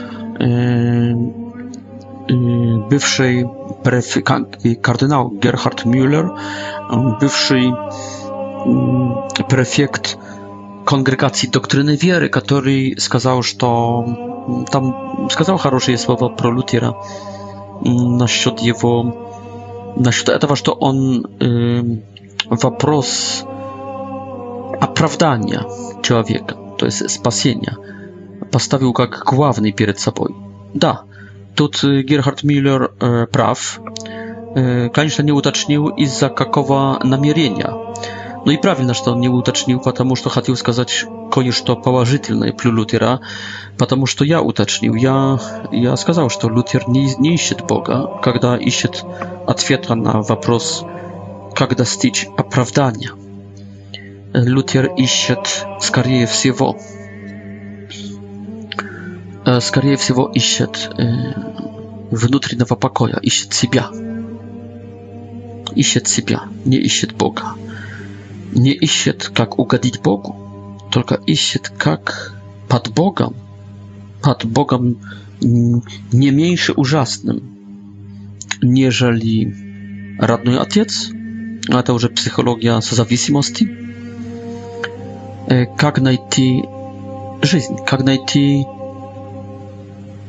[2.90, 3.42] бывший
[4.83, 6.31] кардинал Герхард Мюллер,
[7.20, 7.70] бывший
[9.44, 10.18] префект
[10.87, 14.05] конгрегации доктрины веры, который сказал, что
[14.70, 16.94] там сказал хорошие слова про Лютера
[17.83, 19.30] насчет его
[19.96, 21.83] насчет этого, что он э,
[22.46, 23.44] вопрос
[24.81, 25.62] оправдания
[26.03, 27.76] человека, то есть спасения,
[28.50, 30.35] поставил как главный перед собой.
[30.74, 31.03] Да,
[31.55, 33.81] тут Герхард Миллер э, прав.
[34.55, 37.70] Э, конечно, не уточнил, из-за какого намерения
[38.46, 42.70] no i prawie że to nie utecznił, потому to chciał wskazać koniec to położytelne plu
[42.72, 43.18] Lutera,
[43.76, 44.96] потому что ja utecznił.
[44.96, 45.38] Ja,
[45.72, 48.87] ja skazał, że to Luther nie, nie iść Boga, kiedy iść
[49.46, 50.85] odpowiedzi na wapros,
[51.61, 53.09] jak dostyć oprawdania.
[54.35, 55.26] Luther iść
[55.81, 56.74] skarjeje wsiewo.
[59.61, 61.33] Скорее всего, ищет э,
[62.12, 63.88] внутреннего покоя, ищет себя.
[65.74, 67.55] Ищет себя, не ищет Boga
[68.55, 70.37] не ищет, как угодить Богу,
[70.91, 72.35] только ищет, как
[72.69, 73.35] под Богом,
[74.23, 74.99] под Богом
[75.41, 81.09] не меньше ужасным, нежели родной отец,
[81.69, 83.71] это уже психология созависимости,
[85.77, 86.65] как найти
[87.43, 88.67] жизнь, как найти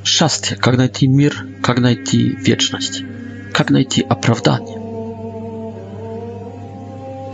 [0.05, 3.03] счастье, как найти мир, как найти вечность,
[3.53, 4.77] как найти оправдание.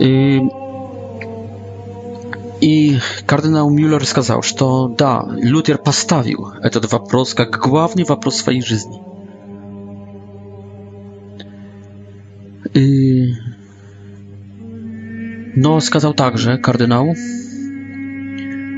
[0.00, 0.40] И
[2.60, 9.00] И кардинал Мюллер сказал, что да, Лютер поставил этот вопрос как главный вопрос своей жизни.
[12.74, 13.32] И...
[15.54, 17.06] Но сказал также кардинал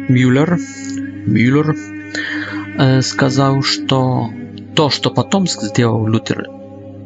[0.08, 0.58] Мюллер,
[1.26, 1.74] Мюллер
[2.78, 4.30] э, сказал, что
[4.74, 6.46] то, что потом сделал Лютер,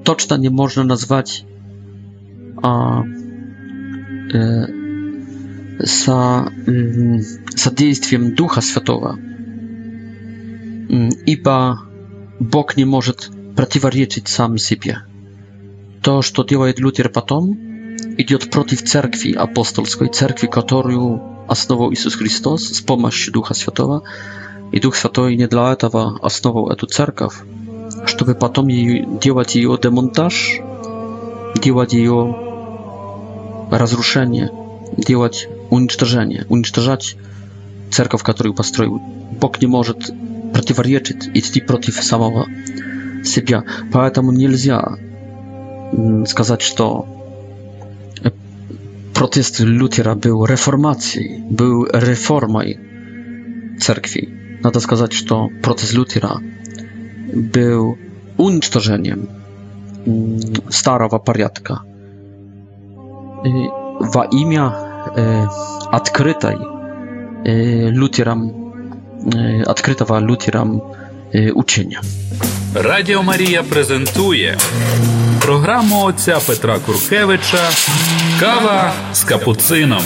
[0.05, 1.45] точно не можно назвать
[2.63, 3.03] а,
[4.33, 4.84] э,
[5.79, 6.51] за,
[7.55, 9.19] за действием Духа Святого,
[11.27, 11.81] ибо
[12.39, 14.99] Бог не может противоречить сам себе.
[16.03, 17.53] То, что делает Лютер потом,
[18.19, 24.03] идет против церкви, апостольской церкви, которую основал Иисус Христос с помощью Духа Святого.
[24.73, 27.35] И Дух Святой не для этого основал эту церковь,
[28.07, 30.61] чтобы потом ее, делать ее демонтаж,
[31.61, 32.37] делать ее
[33.71, 34.51] разрушение,
[34.97, 37.17] делать уничтожение, уничтожать
[37.91, 38.99] церковь, которую построил.
[39.41, 40.11] Бог не может
[40.53, 42.47] противоречить, идти против самого
[43.25, 43.65] себя.
[43.93, 44.95] Поэтому нельзя
[46.27, 47.07] сказать, что
[49.15, 52.79] протест Лютера был реформацией, был реформой
[53.81, 54.61] церкви.
[54.63, 56.39] Надо сказать, что протест Лютера
[57.35, 57.97] był
[58.37, 59.27] уничтожением
[60.71, 61.81] starego порядka
[64.01, 64.84] во имя
[65.93, 66.59] открытой
[67.47, 68.53] лютерам
[69.67, 70.83] открытого лютерам
[71.55, 72.03] учення.
[72.75, 74.59] Радіо Марія презентує
[75.41, 77.69] програму отця Петра Куркевича
[78.41, 80.03] Кава з капуцином.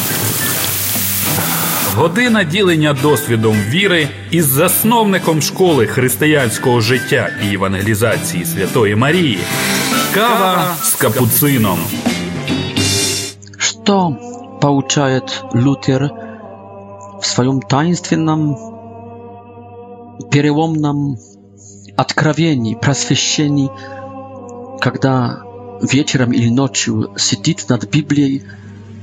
[1.96, 9.38] Година ділення досвідом віри із засновником школи християнського життя і евангелізації Святої Марії.
[10.14, 11.78] Кава з капуцином.
[13.58, 14.16] Що
[14.60, 16.10] поучает Лютер
[17.20, 18.56] в своем таинственном,
[20.30, 21.16] переломном
[21.96, 23.70] откровении, просвещении,
[24.80, 25.40] когда
[25.82, 28.42] вечером или ночью сидит над Библией,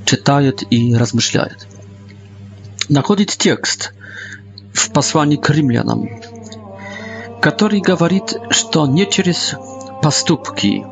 [0.06, 1.68] читает и размышляет.
[2.90, 3.94] Находит текст
[4.74, 6.10] в послании к римлянам,
[7.42, 9.56] который говорит, что не через
[10.02, 10.86] поступки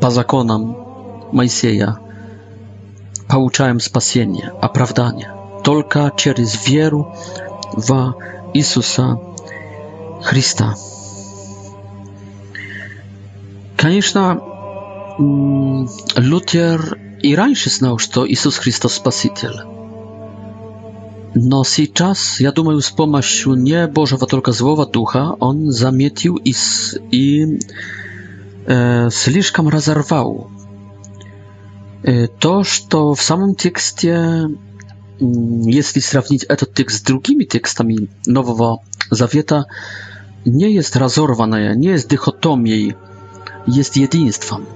[0.00, 0.76] по законам
[1.32, 1.98] Моисея
[3.28, 5.30] получаем спасение, оправдание
[5.64, 7.14] только через веру
[7.72, 8.14] в
[8.52, 9.18] Иисуса
[10.22, 10.74] Христа.
[13.76, 14.42] Конечно,
[15.18, 19.58] Лютер и раньше знал, что Иисус Христос Спаситель.
[21.36, 26.54] Но сейчас, я думаю, с помощью не Божьего, только злого духа, он заметил и,
[27.10, 27.60] и
[28.66, 30.50] э, слишком разорвал
[32.38, 34.44] to, что в самом тексте,
[35.20, 39.64] если сравнить этот текст с другими текстами Нового Завета,
[40.44, 42.94] nie jest разорванное, nie jest dychotomiей,
[43.68, 44.66] jest единством.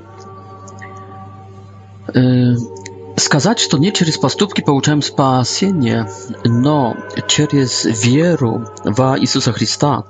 [3.18, 6.10] Сказать, что не через поступки получаем спасение,
[6.44, 10.04] но через веру во Иисуса Христа.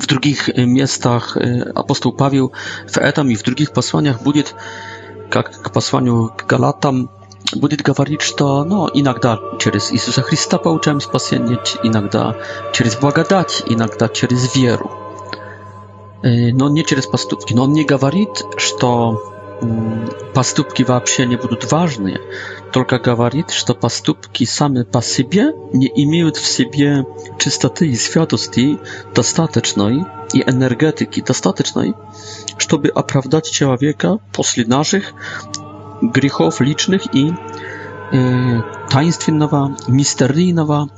[0.00, 1.36] W drugich miastach
[1.74, 2.50] apostoł Paweł
[2.88, 4.44] w Etam i w drugich posłaniach budzi
[5.30, 7.10] как к посланию к Галатам
[7.54, 12.36] будет говорить, что ну, иногда через Иисуса Христа получаем спасение, иногда
[12.72, 14.90] через благодать, иногда через веру.
[16.22, 17.54] Но не через поступки.
[17.54, 19.35] Но он не говорит, что
[20.34, 22.20] поступки вообще не будут важны,
[22.72, 27.06] только говорит, что поступки сами по себе не имеют в себе
[27.38, 28.78] чистоты и святости
[29.14, 31.94] достаточной и энергетики достаточной,
[32.58, 35.12] чтобы оправдать человека после наших
[36.02, 37.32] грехов личных и
[38.12, 40.88] э, таинственного, мистерийного,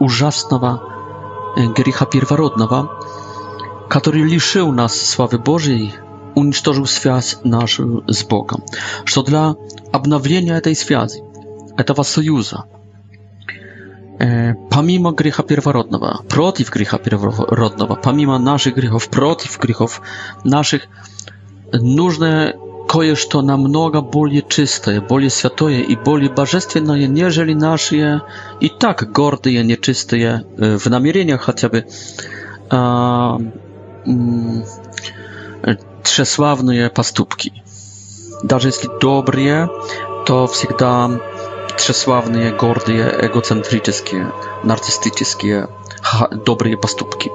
[0.00, 0.82] ужасного
[1.56, 2.90] э, греха первородного,
[3.88, 5.94] который лишил нас славы Божьей
[6.34, 8.62] уничтожил связь нашу с Богом,
[9.04, 9.54] что для
[9.92, 11.22] обновления этой связи,
[11.76, 12.64] этого союза,
[14.70, 20.02] помимо греха первородного, против греха первородного, помимо наших грехов, против грехов
[20.44, 20.82] наших,
[21.72, 22.54] нужно
[22.88, 28.20] кое-что намного более чистое, более святое и более божественное, нежели наши
[28.60, 31.86] и так гордые, нечистые в намерениях хотя бы
[36.02, 37.62] тщеславные поступки.
[38.42, 39.70] Даже если добрые,
[40.26, 41.10] то всегда
[41.76, 45.68] тщеславные, гордые, эгоцентрические, нарциссические,
[46.46, 47.30] добрые поступки.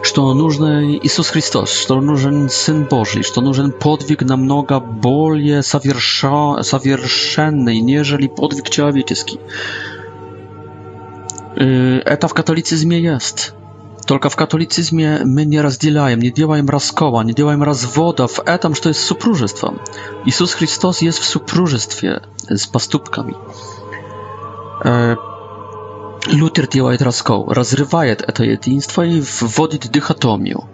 [0.00, 6.62] Что нужен Иисус Христос, что нужен Сын Божий, что нужен подвиг намного более соверша...
[6.62, 9.40] совершенный, нежели подвиг человеческий.
[11.56, 13.52] Это в католицизме есть.
[14.08, 18.40] Только в католицизме мы не разделяем, не делаем раскола, не делаем разводов.
[18.46, 19.74] Это что есть супружество.
[20.24, 23.34] Иисус Христос есть в супружестве с поступками.
[26.32, 30.64] Лютер делает раскол, разрывает это единство и вводит дихотомию.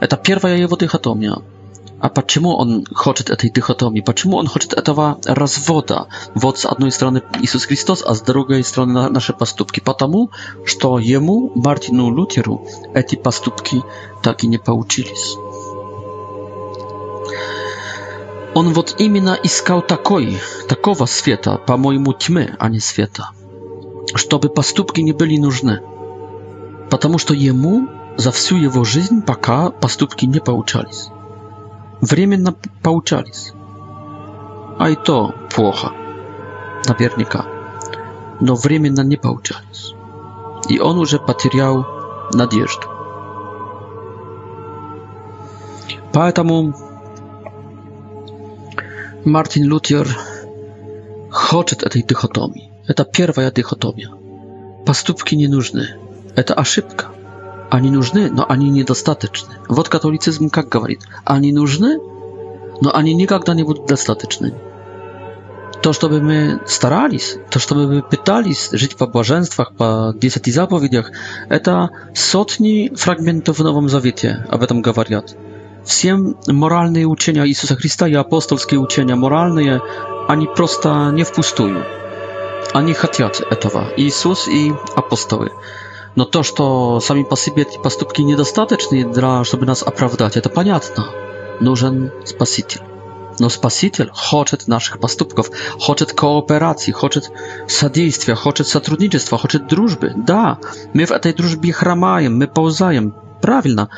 [0.00, 1.38] Это первая его дихотомия.
[2.00, 4.00] А почему он хочет этой дихотомии?
[4.00, 6.08] Почему он хочет этого развода?
[6.34, 9.80] Вот с одной стороны Иисус Христос, а с другой стороны наши поступки.
[9.80, 10.30] Потому
[10.64, 13.82] что ему, Мартину Лютеру, эти поступки
[14.22, 15.36] так и не получились.
[18.54, 20.38] Он вот именно искал такой,
[20.68, 23.30] такого света, по-моему, тьмы, а не света,
[24.14, 25.82] чтобы поступки не были нужны.
[26.88, 27.86] Потому что ему
[28.16, 31.08] за всю его жизнь пока поступки не получались.
[32.02, 33.52] Временно поучались.
[34.78, 35.92] А и то плохо.
[36.86, 37.44] Наверняка.
[38.40, 39.94] Но временно не поучались.
[40.68, 41.86] И он уже потерял
[42.32, 42.86] надежду.
[46.12, 46.74] Поэтому
[49.24, 50.08] Мартин Лютер
[51.30, 52.72] хочет этой дихотомии.
[52.88, 54.08] Это первая дихотомия.
[54.86, 55.96] Поступки не нужны.
[56.34, 57.08] Это ошибка.
[57.70, 59.54] Они нужны, но они недостаточны.
[59.68, 62.00] Вот католицизм как говорит, они нужны,
[62.80, 64.52] но они никогда не будут достаточны.
[65.82, 71.12] To, чтобы мы старались, то, чтобы мы пытались жить по блаженствах, по десяти заповедях,
[71.48, 75.36] это сотни фрагментов в Новом Завете об этом говорят.
[75.84, 76.16] Все
[76.48, 79.80] моральные учения Иисуса Христа и апостольские учения моральные,
[80.28, 81.82] они просто не впустую.
[82.74, 85.50] Они хотят этого, Иисус и апостолы.
[86.16, 91.04] No toż to sami po sobie te поступки недостаточны, для, чтобы нас оправдать, это понятно.
[91.60, 92.82] Нужен Спаситель.
[93.38, 97.30] Но Спаситель хочет наших поступков, хочет кооперации, хочет
[97.68, 100.12] содействия, хочет сотрудничества, хочет дружбы.
[100.16, 100.58] Да,
[100.94, 103.88] мы в этой дружбе хромаем, мы ползаем, правильно.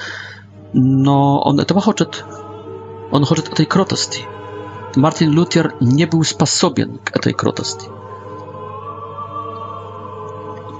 [0.74, 2.24] Но он этого хочет.
[3.10, 4.20] Он хочет этой кротости.
[4.96, 7.88] Мартин Лютер не был способен к этой кротости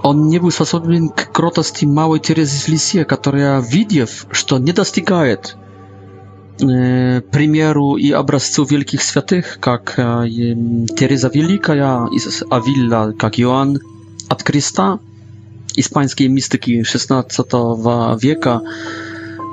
[0.02, 5.56] он не был способен к кротости малой Терезы Лисия, которая, видев, что не достигает
[6.60, 10.24] э, примеру и образцу великих святых, как э,
[10.98, 13.78] Тереза Великая из Авилла, как Иоанн
[14.28, 14.98] от Креста,
[15.76, 18.60] испанские мистики XVI века,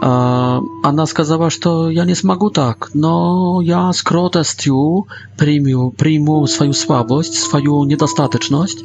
[0.02, 7.36] она сказала, что я не смогу так, но я с кротостью приму, приму свою слабость,
[7.38, 8.84] свою недостаточность,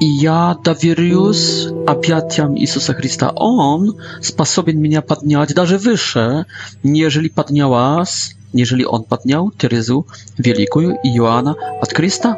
[0.00, 3.30] и я доверюсь объятиям Иисуса Христа.
[3.36, 6.46] Он способен меня поднять даже выше,
[6.82, 10.06] нежели поднялась, нежели он поднял Терезу
[10.36, 12.36] Великую и Иоанна от креста.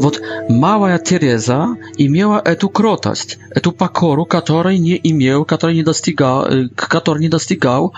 [0.00, 6.46] Вот малая Тереза имела эту кротость, эту покору, которой не имел, который не достигал,
[6.76, 7.92] который не достигал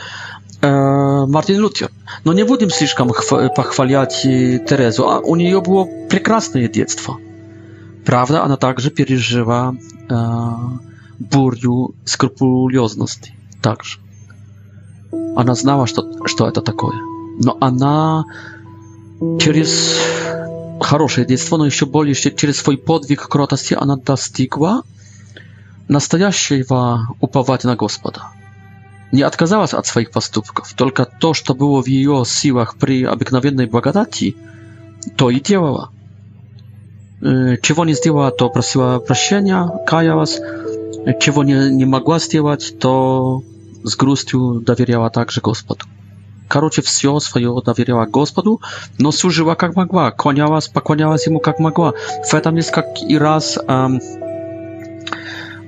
[0.63, 1.91] Мартин Лютер.
[2.25, 7.19] Но не будем слишком похвалять Терезу, а у нее было прекрасное детство.
[8.07, 9.75] Правда, она также пережила
[10.09, 10.15] э,
[11.19, 13.35] бурю скрупулезности.
[13.63, 14.01] Также.
[15.37, 16.97] Она знала, что, что это такое.
[17.41, 18.25] Но она
[19.39, 19.97] через
[20.85, 24.83] хорошее детство, но еще более через свой подвиг кротости она достигла
[25.89, 28.25] настоящего упования на Господа.
[29.13, 34.37] Не отказалась от своих поступков, только то, что было в ее силах при обыкновенной благодати,
[35.17, 35.91] то и делала.
[37.21, 40.39] Чего не сделала, то просила прощения, каялась.
[41.21, 43.43] Чего не, не могла сделать, то
[43.83, 45.87] с грустью доверяла также Господу.
[46.51, 48.61] Короче, все свое доверяла Господу,
[48.99, 51.95] но служила как могла, клонялась, поклонялась Ему как могла.
[52.29, 54.01] В этом есть как и раз эм,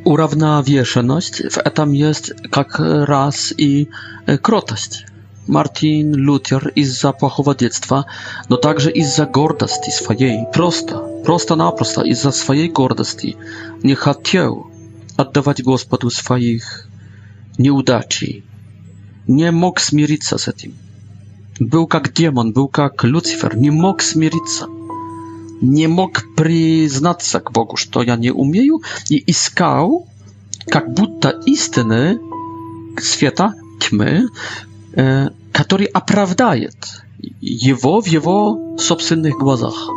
[0.04, 3.90] уравновешенность, в этом есть как раз и
[4.26, 5.06] э, кротость.
[5.46, 8.06] Мартин Лютер из-за плохого детства,
[8.48, 13.36] но также из-за гордости своей, просто, просто-напросто из-за своей гордости
[13.84, 14.66] не хотел
[15.16, 16.88] отдавать Господу своих
[17.56, 18.44] неудачей
[19.26, 20.74] не мог смириться с этим.
[21.60, 24.66] Был как демон, был как Люцифер, не мог смириться.
[25.60, 30.08] Не мог признаться к Богу, что я не умею, и искал
[30.66, 32.18] как будто истины
[33.00, 34.26] света, тьмы,
[35.52, 36.74] который оправдает
[37.40, 39.88] его в его собственных глазах.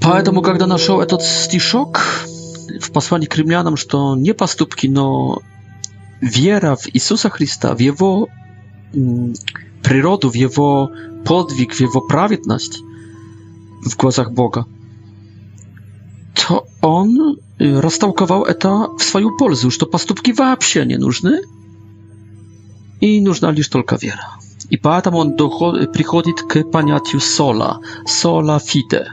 [0.00, 2.00] Поэтому, когда нашел этот стишок
[2.80, 5.40] в послании к римлянам, что не поступки, но
[6.22, 8.24] Wiera w Jezusa Chrysta, w jego
[8.94, 9.32] mm,
[9.82, 10.90] przyrodę, w jego
[11.24, 12.70] podwig, w jego prawidłność
[13.90, 14.64] w głosach Boga,
[16.34, 17.34] to on y,
[17.80, 21.40] rozstałkował to w swoją pользę, że to postupki w ogóle nie nużny
[23.00, 24.36] i nużna już tylko wiera.
[24.70, 25.32] I potem on
[25.92, 29.10] przychodzi k pojęciu sola, sola fide.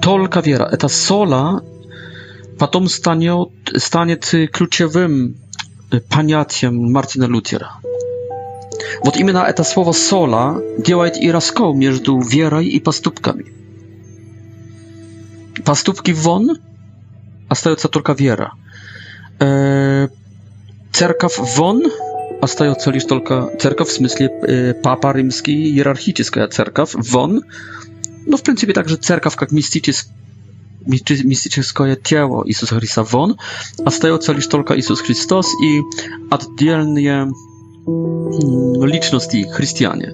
[0.00, 0.66] Tylko wiera.
[0.66, 1.60] Eta sola
[2.60, 5.36] потом станет, станет ключевым
[6.10, 7.70] понятием Мартина Лютера.
[9.02, 13.46] Вот именно это слово «сола» делает и раскол между верой и поступками.
[15.64, 16.58] Поступки вон,
[17.48, 18.52] остается только вера.
[20.92, 21.84] Церковь вон,
[22.42, 27.40] остается лишь только церковь, в смысле Папа Римский, иерархическая церковь, вон.
[28.26, 30.04] No w pryncypie także cerkaw jak mistycyzm
[31.26, 33.34] mistyczne ciało Jezusa Chrystusa won,
[33.84, 35.80] a stają się tylko Jezus Chrystus i
[36.30, 37.32] oddzielne hmm,
[38.86, 40.12] liczności chrześcijanie.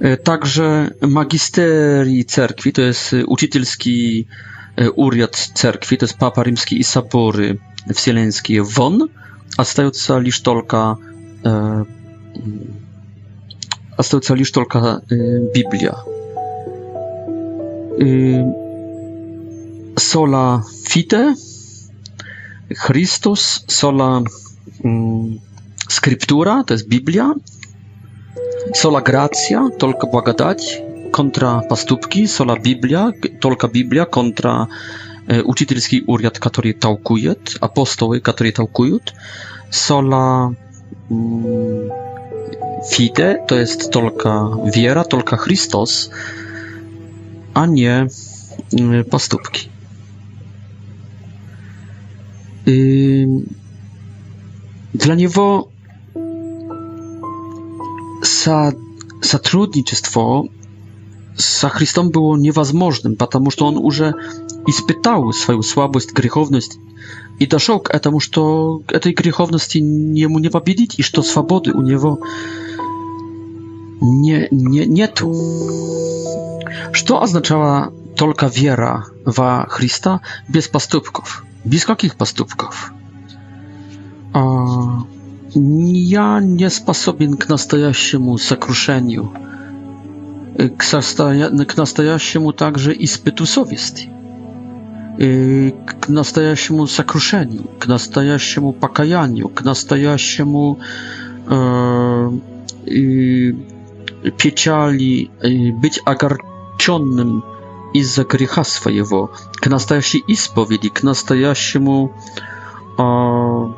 [0.00, 4.26] E, także magisterii cerkwi, to jest e, uczytelski
[4.76, 7.58] e, uriad cerkwi, to jest papa rzymski i sabory
[7.94, 9.08] wsieleńskie won,
[9.56, 10.96] a stają się tylko
[13.96, 14.20] a stoi
[14.54, 15.00] tylko
[15.54, 15.94] Biblia
[20.00, 21.34] sola fide,
[22.72, 24.22] Christus sola
[24.86, 25.32] mm,
[25.86, 27.32] scriptura, to jest Biblia,
[28.74, 33.10] sola gracia, tylko błagodać, kontra pastupki, sola Biblia,
[33.42, 34.66] tylko Biblia, kontra
[35.28, 38.96] e, uczycielski urząd, który tałkuje, apostoły, którzy tałkują,
[39.70, 40.50] sola
[41.10, 41.44] mm,
[42.90, 46.10] fide, to jest tylko wiera, tylko Chrystus,
[47.54, 48.06] a nie
[48.78, 49.68] mm, pastupki
[54.94, 55.66] dla niego
[58.44, 58.72] za
[59.22, 60.44] zatrudnictwo
[61.36, 64.00] z Chrystusem było niemożliwe, ponieważ on już
[64.68, 66.70] ispytał swoją słabość, grzechowność
[67.40, 68.28] i doszedł k temu, że
[69.00, 72.18] tej grzechowności jemu nie pobiedzić i że swobody u niego
[74.02, 75.32] nie nie nie tu.
[77.06, 81.42] Co oznaczała tylko wiera w Chrystusa bez postępków?
[81.66, 82.90] Biskokich postupków.
[84.32, 84.44] A,
[85.94, 89.28] ja nie sposobien k nastojaściemu y, zakruszeniu,
[90.76, 90.84] k,
[91.66, 94.02] k nastojaściemu także ispytu sowiesty,
[95.86, 100.76] k nastojaściemu zakruszeniu, k nastojaściemu pakajaniu, k nastojaściemu
[101.50, 101.56] e,
[102.88, 103.56] y,
[104.38, 107.42] pieciali, y, być agarczonym
[107.92, 112.12] из-за греха своего, к настоящей исповеди, к настоящему,
[112.98, 113.72] э,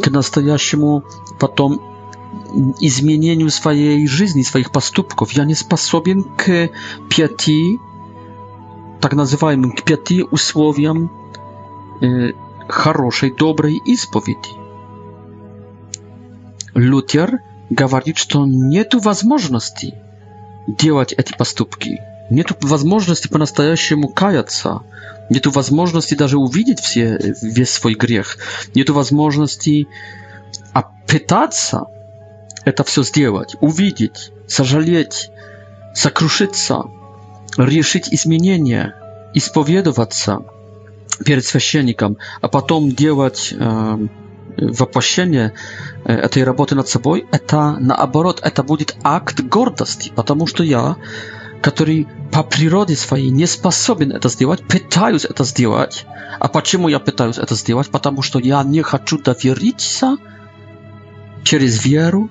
[0.00, 1.04] к настоящему
[1.38, 1.80] потом
[2.80, 5.32] изменению своей жизни, своих поступков.
[5.32, 6.70] Я не способен к
[7.08, 7.78] пяти,
[9.00, 11.10] так называемым, к пяти условиям
[12.00, 12.32] э,
[12.68, 14.56] хорошей, доброй исповеди.
[16.74, 19.94] Лютер говорит, что нет возможности
[20.68, 21.98] делать эти поступки.
[22.30, 24.80] Нету возможности по-настоящему каяться.
[25.30, 28.36] Нету возможности даже увидеть все, весь свой грех.
[28.74, 29.86] Нету возможности
[30.72, 31.86] а пытаться
[32.64, 35.30] это все сделать, увидеть, сожалеть,
[35.94, 36.82] сокрушиться,
[37.56, 38.94] решить изменения,
[39.34, 40.42] исповедоваться
[41.24, 43.98] перед священником, а потом делать э,
[44.58, 45.52] воплощение
[46.04, 50.96] этой работы над собой, это наоборот, это будет акт гордости, потому что я
[51.62, 56.06] который по природе своей не способен это сделать, пытаюсь это сделать.
[56.38, 57.88] А почему я пытаюсь это сделать?
[57.90, 60.16] Потому что я не хочу довериться
[61.42, 62.30] через веру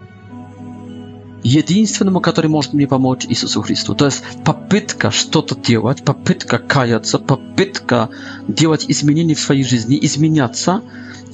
[1.44, 3.96] единственному, который может мне помочь, Иисусу Христу.
[3.96, 8.10] То есть попытка что-то делать, попытка каяться, попытка
[8.48, 10.82] делать изменения в своей жизни, изменяться,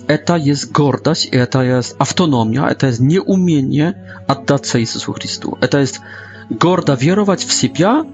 [0.07, 3.93] это есть гордость, это есть автономия, это есть неумение
[4.27, 5.57] отдаться Иисусу Христу.
[5.61, 6.01] Это есть
[6.60, 8.06] гордо веровать в себя,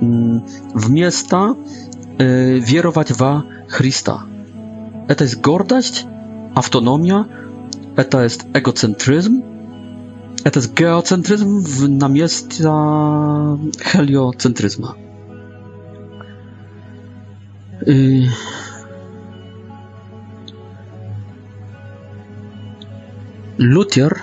[0.00, 1.54] вместо
[2.18, 4.22] э, веровать во Христа.
[5.08, 6.06] Это есть гордость,
[6.54, 7.24] автономия,
[7.96, 9.42] это есть эгоцентризм,
[10.44, 12.62] это есть геоцентризм в, на место
[13.92, 14.96] хелиоцентризма.
[17.86, 18.26] И...
[23.58, 24.22] Лютер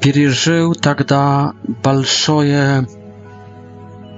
[0.00, 2.86] пережил тогда большое,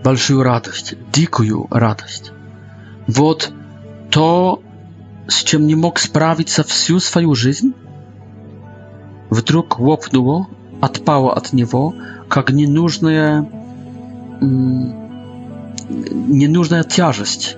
[0.05, 2.33] большую радость, дикую радость.
[3.07, 3.53] Вот
[4.11, 4.61] то,
[5.27, 7.73] с чем не мог справиться всю свою жизнь,
[9.31, 10.47] вдруг лопнуло,
[10.81, 11.95] отпало от него,
[12.29, 13.49] как ненужная,
[15.91, 17.57] ненужная тяжесть.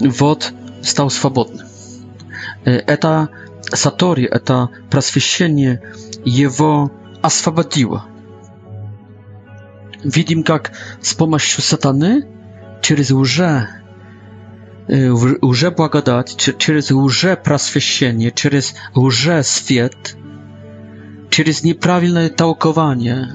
[0.00, 1.66] Вот стал свободным.
[2.64, 3.28] Это
[3.72, 5.82] Сатори, это просвещение,
[6.24, 6.92] его
[7.22, 8.04] освободило.
[10.02, 12.26] Видим, как с помощью сатаны
[12.82, 13.68] через уже
[14.86, 20.14] уже благодать, через уже просвещение, через уже свет,
[21.30, 23.34] через неправильное толкование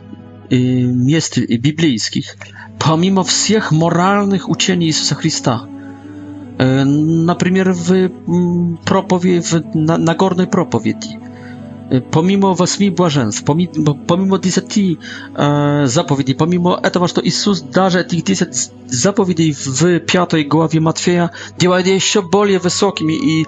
[0.51, 2.35] мест библейских,
[2.79, 5.67] помимо всех моральных учений Иисуса Христа–
[6.59, 8.09] Например, в,
[8.85, 11.17] пропове, в Нагорной проповеди.
[12.11, 14.99] Помимо восьми блаженств, помимо, помимо десяти
[15.35, 21.87] э, заповедей, помимо этого, что Иисус даже этих десять заповедей в пятой главе Матфея делает
[21.87, 23.47] еще более высокими и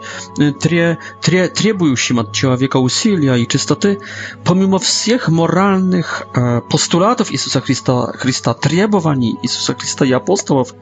[0.60, 4.00] тре, тре, требующим от человека усилия и чистоты,
[4.44, 10.74] помимо всех моральных э, постулатов Иисуса Христа, Христа, требований Иисуса Христа и апостолов,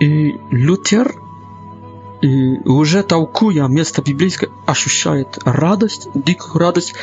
[0.00, 1.14] И Лютер
[2.20, 6.94] и уже толкуя место библейское, ощущает радость, дикую радость,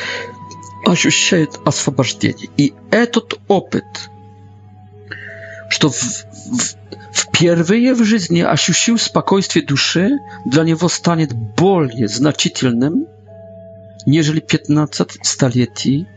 [0.84, 2.50] ощущает освобождение.
[2.56, 3.84] И этот опыт,
[5.70, 6.76] что в, в,
[7.14, 10.10] впервые в жизни ощущил спокойствие души,
[10.44, 13.06] для него станет более значительным,
[14.06, 16.08] нежели 15 столетий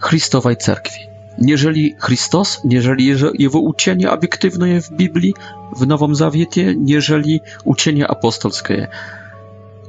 [0.00, 1.07] Христовой Церкви.
[1.46, 5.34] jeżeli Chrystus, jeżeli jego uczenie obiektywne jest w Biblii,
[5.76, 8.88] w Nowym Zawiecie, jeżeli uczenie apostolskie,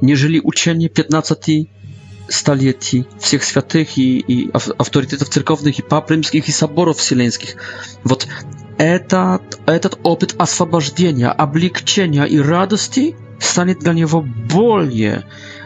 [0.02, 1.34] jeżeli uczenie 15
[2.28, 4.48] stulecia wszystkich świętych i, i
[4.78, 7.56] autorytetów cyrkownych i paprymskich i saborów wsileńskich.
[8.04, 8.26] Wod,
[8.78, 15.22] etat, etat опыт освобождения, облегчения i радости станет dla niego более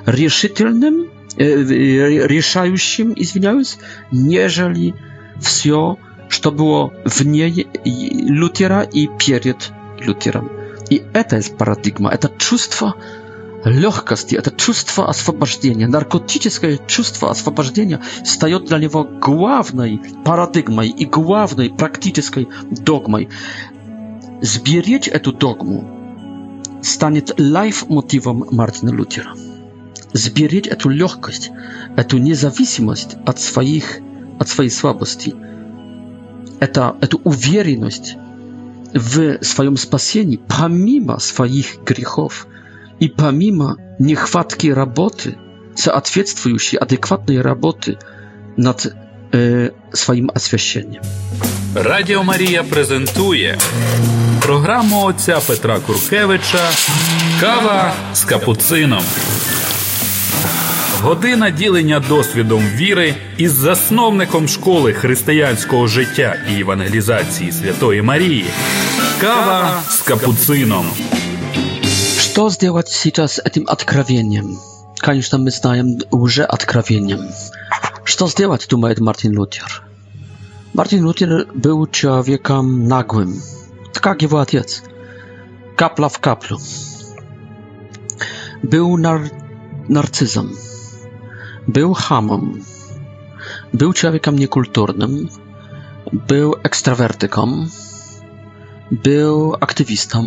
[0.06, 1.08] решительным,
[1.38, 3.78] э, i извиняюсь,
[4.12, 4.94] нежели
[5.40, 7.48] все, что было вне
[7.84, 10.50] Лютера и перед Лютером.
[10.90, 12.94] И это есть парадигма, это чувство
[13.64, 22.48] легкости, это чувство освобождения, наркотическое чувство освобождения стает для него главной парадигмой и главной практической
[22.70, 23.30] догмой.
[24.42, 25.88] Сберечь эту догму
[26.82, 29.34] станет лайф-мотивом Мартина Лютера.
[30.12, 31.50] Сберечь эту легкость,
[31.96, 34.00] эту независимость от своих
[34.38, 35.34] от своей слабости.
[36.60, 38.16] Это, эту уверенность
[38.92, 42.46] в своем спасении, помимо своих грехов
[43.00, 45.36] и помимо нехватки работы,
[45.74, 47.98] соответствующей адекватной работы
[48.56, 48.94] над
[49.32, 51.02] e, swoim освящением.
[51.74, 53.58] Радіо Марія презентує
[54.42, 56.70] програму отця Петра Куркевича
[57.40, 59.02] Кава з капуцином.
[61.02, 68.44] Година ділення досвідом віри із засновником школи християнського життя і евангелізації Святої Марії.
[69.20, 70.86] Кава з капуцином.
[72.20, 74.58] Что сделать сейчас с этим откровением?
[75.04, 77.28] Конечно, мы знаем уже откровением.
[78.04, 79.82] Что сделать, думает Мартин Лютер.
[80.74, 83.40] Мартин Лютер был человеком наглым,
[84.00, 84.82] как его отец.
[85.76, 86.58] Капла в каплю.
[88.62, 89.20] Był nar
[89.88, 90.50] narcyzem.
[91.68, 92.60] Był hamem.
[93.74, 95.28] Był człowiekiem niekulturnym.
[96.28, 97.66] Był ekstrawertyką.
[98.90, 100.24] Był aktywistą.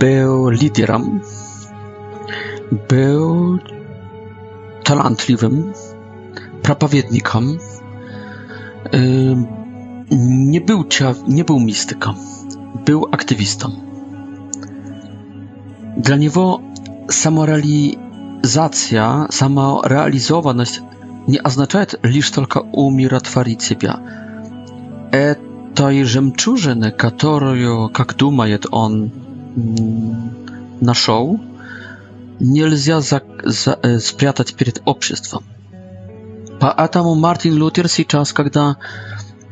[0.00, 1.20] Był liderem.
[2.88, 3.58] Był
[4.84, 5.72] talentliwym
[6.62, 7.58] prapowiednikom.
[8.92, 9.36] Yy,
[10.28, 10.84] nie był,
[11.28, 12.14] nie był mistyką,
[12.86, 13.70] był aktywistą.
[15.96, 16.60] Dla niego
[17.10, 17.98] samorali
[18.44, 20.80] Самореализация, самореализованность
[21.28, 24.00] не означает лишь только умиротворить себя.
[25.12, 29.10] Этой жемчужины, которую, как думает он,
[30.80, 31.40] нашел,
[32.40, 35.44] нельзя за, за, э, спрятать перед обществом.
[36.58, 38.76] Поэтому Мартин Лютер сейчас, когда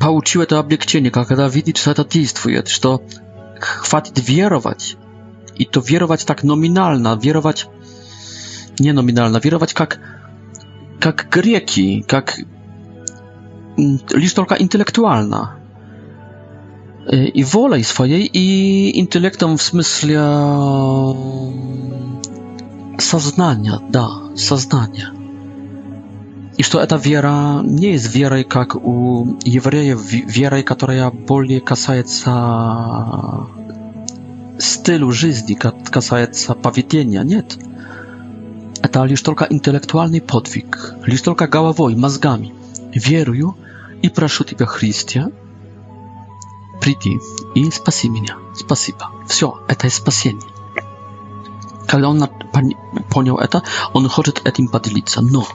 [0.01, 3.01] получил это облегчение, когда видит, что это действует, что
[3.61, 4.97] хватит веровать,
[5.55, 7.67] и то веровать так номинально, веровать
[8.81, 10.01] неноминально веровать как,
[10.99, 12.39] как греки, как
[13.77, 15.57] лишь только интеллектуально.
[17.11, 20.19] И волей своей, и интеллектом в смысле
[22.99, 25.09] сознания, да, сознания.
[26.59, 32.31] И что эта вера не есть верой, как у евреев, верой, которая более касается
[34.59, 37.23] stylu жизни, касается поведения.
[37.25, 37.57] Нет.
[38.89, 42.53] Ta лишь интеллектуальный подвиг, лишь головой, мозгами.
[42.93, 43.55] Верую
[44.03, 45.29] и прошу Тебя, Христе,
[46.81, 47.21] приди
[47.55, 48.37] и спаси меня.
[48.57, 49.11] Спасибо.
[49.29, 50.43] Все, это спасение.
[51.87, 52.27] Когда он
[53.11, 53.63] понял это,
[53.93, 55.21] он хочет этим поделиться.
[55.21, 55.47] Но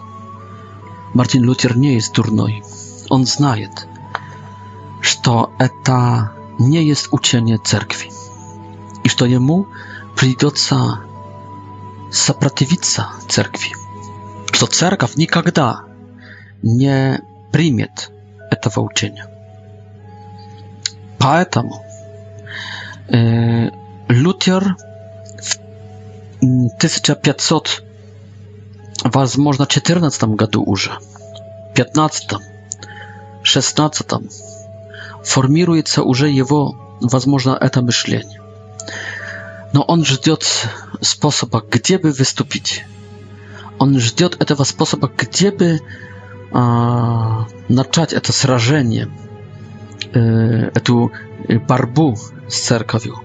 [1.14, 2.64] Мартин Лютер не есть дурной.
[3.10, 3.88] Он знает,
[5.02, 8.12] что это не есть учение церкви.
[9.04, 9.68] И что ему
[10.16, 11.02] придется
[12.12, 13.76] сопротивиться церкви,
[14.52, 15.82] что церковь никогда
[16.62, 17.20] не
[17.52, 18.12] примет
[18.52, 19.26] этого учения.
[21.20, 21.84] Поэтому
[23.10, 23.70] э,
[24.10, 24.76] Лютер
[25.42, 25.60] в
[26.46, 27.84] 1500,
[29.06, 30.92] возможно, 14 году уже,
[31.76, 32.36] 15,
[33.44, 34.06] 16
[35.24, 38.42] формируется уже его, возможно, это мышление.
[39.74, 40.44] Но он ждет
[41.02, 42.86] способа, где бы выступить.
[43.80, 45.80] Он ждет этого способа, где бы
[46.52, 49.10] а, начать это сражение,
[50.14, 50.20] э,
[50.74, 51.12] эту
[51.68, 52.16] борьбу
[52.48, 53.22] с церковью.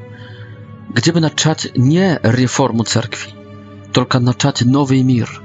[0.92, 3.32] Где бы начать не реформу церкви,
[3.92, 5.40] только начать новый мир.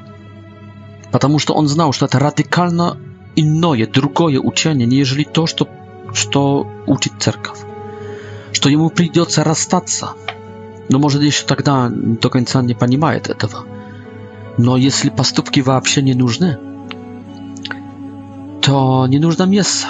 [1.11, 2.97] Потому что он знал, что это радикально
[3.36, 5.67] иное, другое учение, нежели то, что,
[6.13, 7.59] что учит церковь.
[8.51, 10.13] Что ему придется расстаться–
[10.89, 13.63] no może jeszcze тогда tak do końca nie pani panimaje tego.
[14.59, 16.15] No jeśli pastówki w ogóle nie
[18.61, 19.88] to nie нужна miejsca.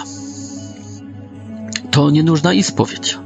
[1.91, 3.19] To nie нужна ispowiedź.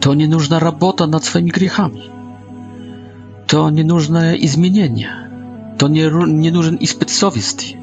[0.00, 2.10] To nie нужна работа nad swoimi grzechami.
[3.46, 5.28] To nie нужно изменение.
[5.78, 7.76] To nie nie нужен испытсовести.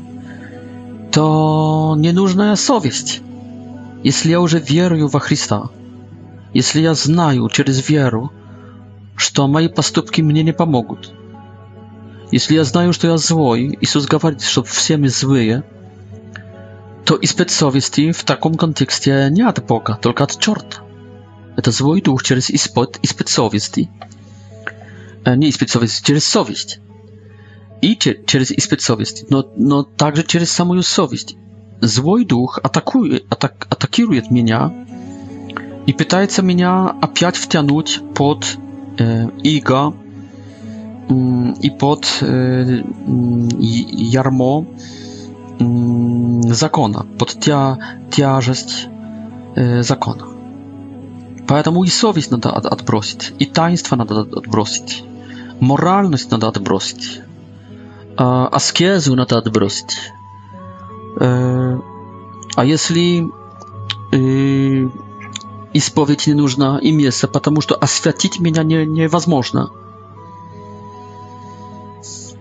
[1.11, 3.21] To nie нужна совесть.
[4.03, 5.69] Jeśli ja już wierzę w Chrystusa,
[6.53, 8.27] jeśli ja znaję przez wiarę
[9.15, 11.13] что мои поступки мне не помогут.
[12.31, 15.63] Если я знаю, что я злой, Иисус говорит, что все мы злые,
[17.05, 20.79] то испыт совести в таком контексте не от Бога, только от черта.
[21.55, 23.91] Это злой дух через испыт, испыт совести.
[25.25, 26.79] Э, не испыт совести, через совесть.
[27.81, 27.95] И
[28.25, 31.35] через испыт совести, но, но также через самую совесть.
[31.81, 34.73] Злой дух атакует, атак, атакирует меня
[35.85, 38.57] и пытается меня опять втянуть под
[39.43, 39.93] i go
[41.61, 42.07] i pod
[43.99, 44.63] jarmo
[46.53, 47.77] закона, под тя,
[48.09, 48.87] тяжесть
[49.79, 50.23] закона.
[51.47, 55.03] Поэтому и совесть надо от, отбросить, и таинство надо отбросить,
[55.59, 57.21] моральность надо отбросить,
[58.15, 60.11] аскезу надо отбросить.
[62.55, 63.23] А если
[65.73, 69.71] исповедь не нужна и место, потому что освятить меня не, невозможно.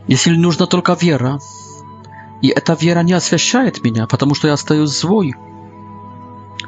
[0.07, 1.39] Если нужна только вера,
[2.43, 5.35] и эта вера не освящает меня, потому что я остаюсь злой.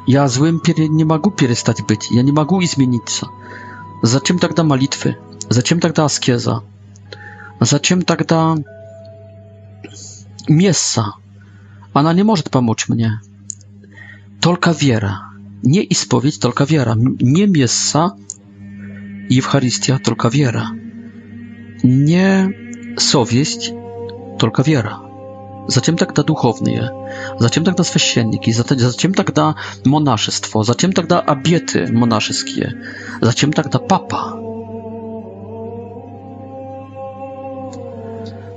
[0.07, 0.87] Я злым пере...
[0.87, 3.27] не могу перестать быть, я не могу измениться.
[4.01, 5.17] Зачем тогда молитвы?
[5.49, 6.63] Зачем тогда аскеза?
[7.59, 8.55] Зачем тогда
[10.47, 11.13] месса?
[11.93, 13.21] Она не может помочь мне.
[14.41, 15.21] Только вера.
[15.65, 16.95] nie ispowiedź, tylko wiara.
[17.21, 18.09] Nie miesa
[19.29, 20.71] i Eucharystia, tylko wiara.
[21.83, 22.49] Nie
[22.99, 23.73] sowieść,
[24.39, 24.99] tylko wiara.
[25.67, 26.81] Zatem tak da duchowny je,
[27.39, 29.53] za zatem tak da za zatem tak da
[29.85, 31.87] za zatem tak da abiety
[33.21, 34.44] za zatem tak da papa.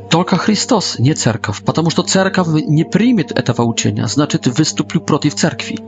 [0.09, 5.79] только Христос, не церковь, потому что церковь не примет этого учения, значит, выступлю против церкви,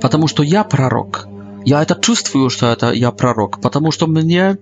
[0.00, 1.28] потому что я пророк.
[1.64, 4.56] Я это чувствую, что это я пророк, потому что мне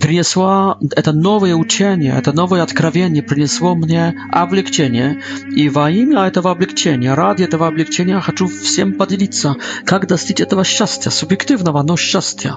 [0.00, 5.20] принесло это новое учение, это новое откровение принесло мне облегчение.
[5.54, 9.54] И во имя этого облегчения, ради этого облегчения я хочу всем поделиться,
[9.86, 12.56] как достичь этого счастья, субъективного, но счастья.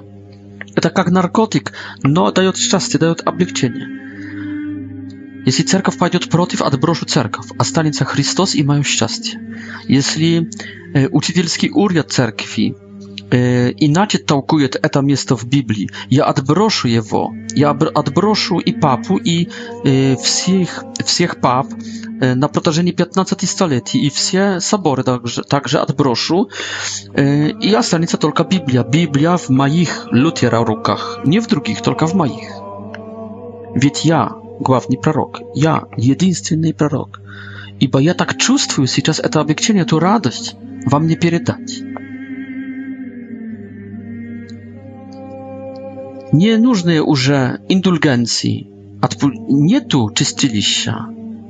[0.76, 4.00] Это как наркотик, но дает счастье, дает облегчение.
[5.45, 9.39] Jeśli cerkaw pójdzie odprotyw, ad broszu cerkaw, a stanie się Chrystus i mają szczęście.
[9.89, 10.37] Jeśli
[10.93, 12.73] e, uczycielski uriad cerkwi
[13.31, 18.73] e, inaczej tałkuje to eta miejsce w Biblii, ja odbroszu je wo, ja odbroszu i
[18.73, 19.47] papu i
[20.13, 21.65] e, wszystkich, wszystkich pap
[22.19, 26.47] e, na protażeni 15 stuleci i wszystkie sabory także, także odbroszu,
[27.17, 28.83] e, i a stanie się tylko Biblia.
[28.83, 31.19] Biblia w moich lutierach rukach.
[31.25, 32.51] Nie w drugich, tylko w moich.
[33.81, 35.41] Więc ja, главный пророк.
[35.53, 37.20] Я единственный пророк.
[37.80, 40.55] Ибо я так чувствую сейчас это облегчение, эту радость
[40.86, 41.82] вам не передать.
[46.32, 48.68] Не нужны уже индульгенции.
[49.49, 51.07] Нету чистилища.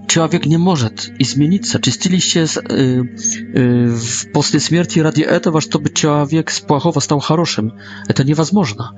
[0.08, 1.80] Человек не может измениться.
[1.82, 3.98] Чистилище э, э,
[4.34, 7.74] после смерти ради этого, чтобы человек с плохого стал хорошим.
[8.08, 8.92] Это невозможно.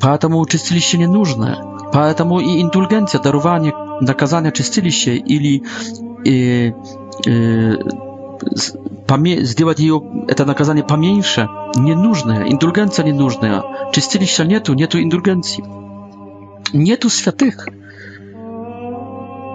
[0.00, 1.71] Поэтому чистилище не нужно.
[1.92, 5.62] Поэтому и индульгенция, дарование наказания чистилища или
[6.24, 6.72] э,
[7.26, 7.76] э,
[9.44, 13.62] сделать ее, это наказание поменьше, ненужное, индульгенция ненужная.
[13.92, 15.62] Чистилища нету, нету индульгенции.
[16.74, 17.68] Нету святых.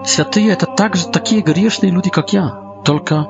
[0.06, 2.50] Святые это также такие грешные люди, как я.
[2.86, 3.28] Только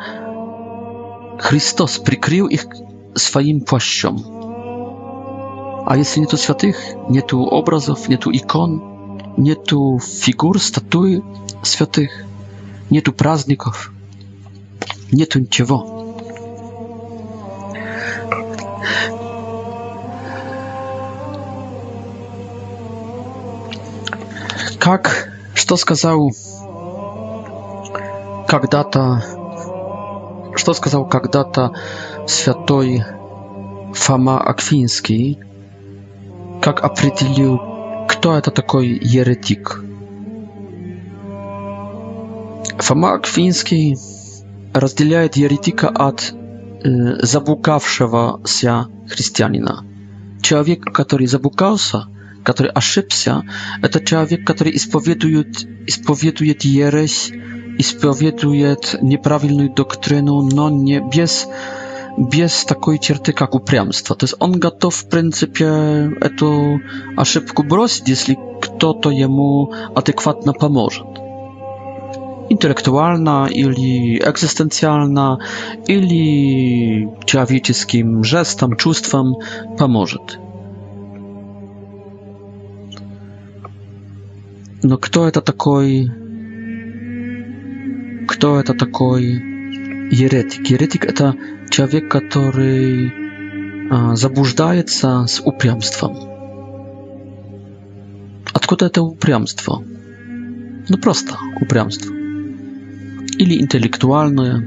[1.39, 2.68] Христос прикрыл их
[3.16, 4.20] своим плащом.
[5.86, 6.76] А если нету святых,
[7.08, 8.96] нету образов, нету икон,
[9.38, 11.23] нету фигур, статуи
[11.63, 12.25] святых,
[12.89, 13.91] нету праздников,
[15.11, 15.93] нету ничего.
[24.79, 26.31] Как, что сказал
[28.47, 29.23] когда-то,
[30.55, 31.73] что сказал когда-то
[32.25, 33.03] святой
[33.93, 35.38] Фома Аквинский,
[36.61, 37.76] как определил
[38.18, 39.84] кто это такой еретик.
[42.80, 43.95] Фома Аквинский
[44.74, 46.89] разделяет еретика от э,
[47.24, 49.86] забукавшегося христианина.
[50.41, 52.05] Человек, который забукался,
[52.43, 53.43] который ошибся,
[53.84, 57.32] это человек, который исповедует, исповедует ересь,
[57.78, 61.47] исповедует неправильную доктрину, но не без
[62.18, 64.15] без такой черты, как упрямство.
[64.15, 66.82] То есть он готов, в принципе, эту
[67.15, 71.05] ошибку бросить, если кто-то ему адекватно поможет.
[72.49, 75.39] Интеллектуально или экзистенциально,
[75.86, 79.36] или человеческим жестом, чувством
[79.78, 80.39] поможет.
[84.82, 86.09] Но кто это такой?
[88.28, 89.24] Кто это такой
[90.11, 90.68] еретик?
[90.70, 91.36] Еретик это
[91.70, 93.11] człowiek, który
[94.13, 96.09] zabłudzaje się z upiamstwem.
[98.53, 99.82] A skąd to upiamstwo?
[100.89, 102.11] No prosta upiamstwo.
[103.39, 104.61] Ili intelektualne,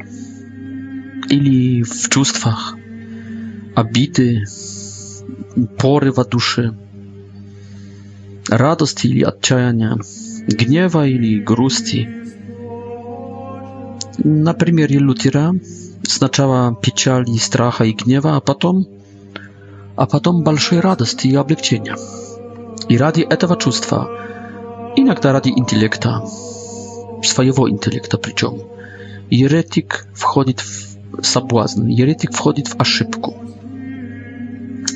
[1.31, 2.75] ili w czuciach,
[3.75, 4.45] abity,
[5.79, 6.71] porywa duszy,
[8.51, 9.97] radości ili odczajania,
[10.49, 12.07] gniewa ili grusti.
[14.25, 15.53] Na przykład, lutera
[16.11, 18.87] сначала печали, страха и гнева, а потом,
[19.97, 21.97] а потом большой радости и облегчения.
[22.89, 24.09] И ради этого чувства,
[24.97, 26.25] иногда ради интеллекта,
[27.23, 28.63] своего интеллекта причем,
[29.31, 33.37] еретик входит в соблазн, еретик входит в ошибку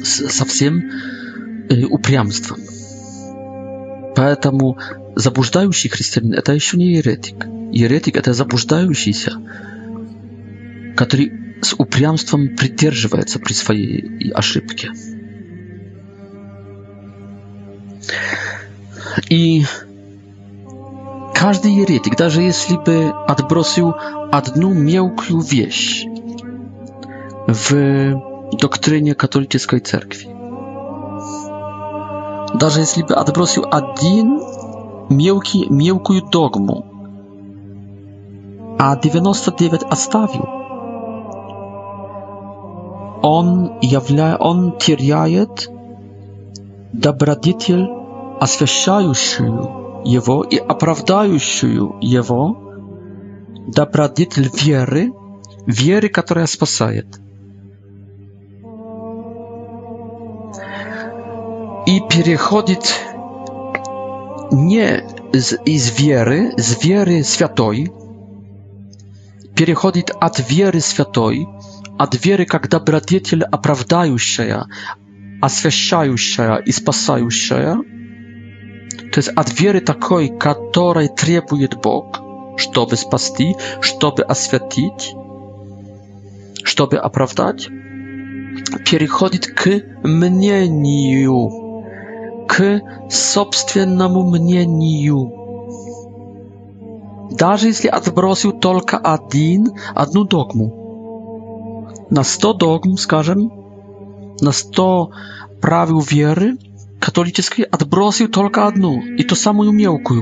[0.04, 0.82] со всем
[1.70, 2.58] э, упрямством.
[4.16, 4.78] Поэтому
[5.16, 7.46] заблуждающий христианин– это еще не еретик.
[7.72, 9.32] Еретик– это заблуждающийся,
[10.94, 11.32] который
[11.62, 14.90] с упрямством придерживается при своей ошибке.
[19.28, 19.64] И
[21.34, 23.94] каждый еретик, даже если бы отбросил
[24.32, 26.04] одну мелкую вещь
[27.46, 30.28] в доктрине католической церкви,
[32.58, 34.40] даже если бы отбросил один
[35.10, 36.86] мелкий, мелкую догму,
[38.78, 40.63] а 99 оставил,
[43.24, 44.36] он, явля...
[44.38, 45.68] он теряет
[46.92, 47.88] добродетель,
[48.38, 53.00] освящающую его и оправдающую его
[53.66, 55.10] добродетель веры,
[55.66, 57.06] веры, которая спасает.
[61.86, 62.84] И переходит
[64.52, 65.02] не
[65.32, 67.90] из, из веры, из веры святой,
[69.56, 71.48] переходит от веры святой
[71.98, 74.66] от веры, когда добродетель оправдающая,
[75.40, 82.20] освящающая и спасающая, то есть от веры такой, которой требует Бог,
[82.56, 85.14] чтобы спасти, чтобы освятить,
[86.64, 87.68] чтобы оправдать,
[88.90, 89.68] переходит к
[90.02, 91.86] мнению,
[92.48, 95.32] к собственному мнению.
[97.30, 100.82] Даже если отбросил только один, одну догму–
[102.10, 103.50] na sto dogm, скажем,
[104.42, 105.08] na sto
[105.60, 106.56] prawił wiery
[107.00, 110.14] katolickiej, odbrosił tylko jedną i to samą umiełką.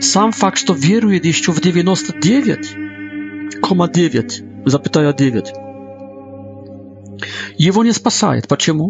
[0.00, 5.46] Sam fakt, że wieruje jeszcze w 99,9, zapytaja 9,
[7.58, 8.40] jego nie spasaje.
[8.48, 8.88] Dlaczego?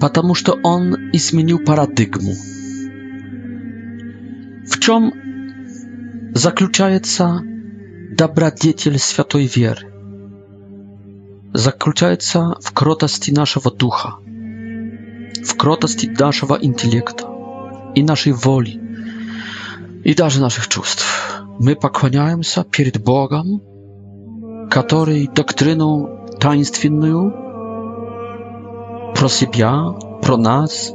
[0.00, 2.32] Потому on он изменил парадигму.
[4.68, 5.12] В чем
[6.34, 7.38] заключается
[8.12, 9.88] добродетель святой веры
[11.54, 17.26] заключается в кротости нашего духа, в кротости нашего интеллекта
[17.94, 18.80] и нашей воли,
[20.04, 21.06] и даже наших чувств.
[21.58, 23.62] Мы поклоняемся перед Богом,
[24.70, 27.30] который доктрину таинственную
[29.14, 29.84] про себя,
[30.20, 30.92] про нас,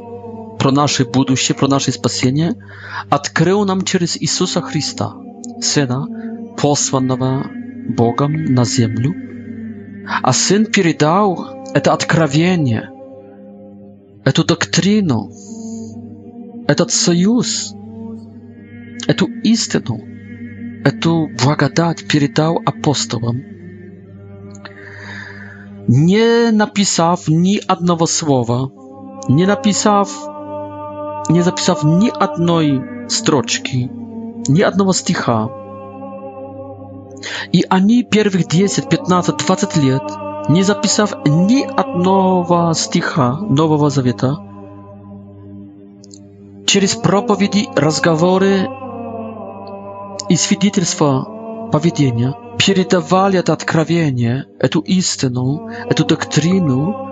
[0.59, 2.53] про наше будущее, про наше спасение
[3.09, 5.13] открыл нам через Иисуса Христа,
[5.61, 6.05] Сына
[6.58, 7.45] посланного
[7.89, 9.14] Богом на землю,
[10.24, 12.89] а Сын передал это откровение,
[14.26, 15.32] эту доктрину,
[16.68, 17.74] этот союз,
[19.08, 19.99] эту истину,
[20.84, 23.38] эту благодать передал апостолам,
[25.88, 28.72] не написав ни одного слова,
[29.30, 30.10] не написав,
[31.30, 33.89] не записав ни одной строчки,
[34.49, 35.49] ни одного стиха,
[37.54, 40.02] и они первых 10, 15, 20 лет,
[40.50, 44.38] не записав ни одного стиха Нового Завета,
[46.66, 48.68] через проповеди, разговоры
[50.30, 57.06] и свидетельства поведения передавали это откровение, эту истину, эту доктрину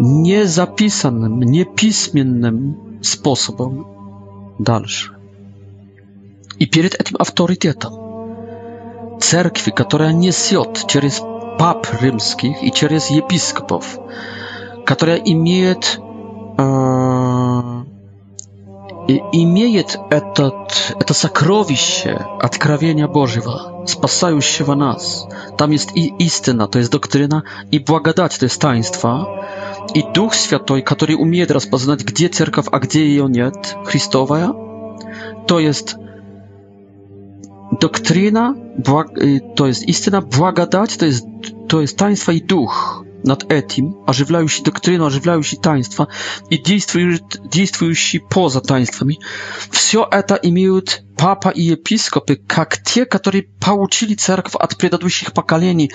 [0.00, 5.12] незаписанным, неписьменным способом дальше.
[6.58, 8.07] И перед этим авторитетом.
[9.20, 11.20] cerkwi, która несет через
[11.58, 13.98] пап римских и через епископов,
[14.86, 16.00] которая имеет
[16.56, 17.84] э,
[19.32, 25.26] имеет этот, это сокровище откровения Божьего, спасающего нас.
[25.56, 29.46] Там есть и истина, то есть доктрина, и благодать, то есть таинство,
[29.94, 34.52] и Дух Святой, который умеет распознать, где церковь, а где ее нет, Христовая.
[35.48, 35.94] То есть
[37.80, 38.54] doktryna
[39.18, 41.22] y, to jest istyna, błagadać to jest,
[41.68, 46.06] to jest taństwo i duch nad etim, ożywlają się doktryną, ożywlają się taństwa
[46.50, 49.18] i działają się poza taństwami.
[49.70, 50.78] Wszystko to imieją
[51.16, 55.88] papa i episkopy, jak te, którzy pouczyli cerkw od przedadłych pokoleni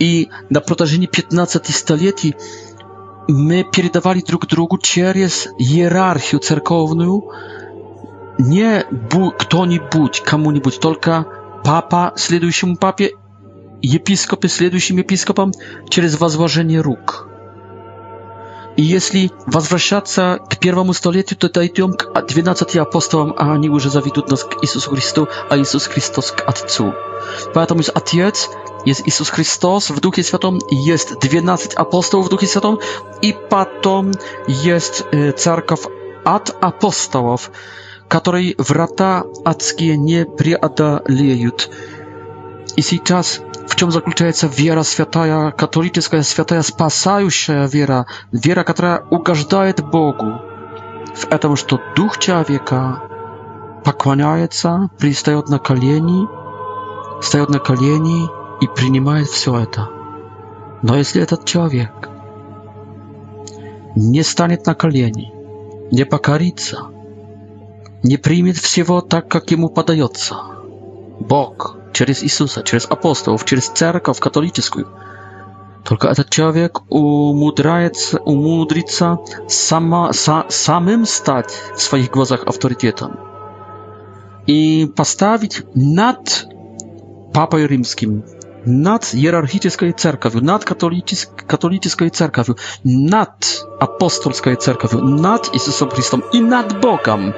[0.00, 2.34] i na protażeni 15 stuleci
[3.28, 7.22] my передавали друг drugu przez hierarchię cerkowną,
[8.48, 11.24] nie bu- kto nibudź, komu nibudź, tylko
[11.62, 13.08] papa следующему papie,
[13.94, 15.50] episkopy следующим episkopom,
[15.90, 17.32] przez wazłożenie róg.
[18.76, 24.30] I jeśli wazwraszacza k pierwszemu stuleciu, to dajtym k 12 apostołom, a nie już zawidut
[24.30, 26.92] nas k Jezus Chrystus, a Jezus Chrystus k Atcu.
[27.52, 28.50] Poatom jest Atiec,
[28.86, 32.76] jest Jezus Chrystus w Duchu Świętym, jest 12 apostołów w Duchu Świętym,
[33.22, 34.12] i potem
[34.64, 35.88] jest e, y, cerkow
[36.24, 37.50] at apostołów
[38.12, 41.70] который врата адские не преодолеют.
[42.76, 50.42] И сейчас в чем заключается вера святая, католическая святая, спасающая вера, вера, которая угождает Богу
[51.14, 53.02] в этом, что дух человека
[53.82, 56.28] поклоняется, пристает на колени,
[57.22, 58.26] встает на колени
[58.60, 59.88] и принимает все это.
[60.82, 62.10] Но если этот человек
[63.96, 65.32] не станет на колени,
[65.90, 66.91] не покорится,
[68.04, 70.36] не примет всего так, как ему подается.
[71.20, 74.88] Бог через Иисуса, через апостолов, через церковь католическую.
[75.84, 83.18] Только этот человек умудряется, умудрится сама, са, самым стать в своих глазах авторитетом
[84.46, 86.46] и поставить над
[87.32, 88.24] Папой Римским,
[88.64, 96.80] над иерархической церковью, над католической, католической церковью, над апостольской церковью, над Иисусом Христом и над
[96.80, 97.34] Богом,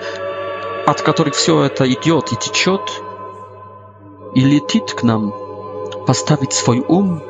[0.86, 2.80] от которых все это идет и течет,
[4.34, 5.34] и летит к нам,
[6.06, 7.22] поставить свой ум,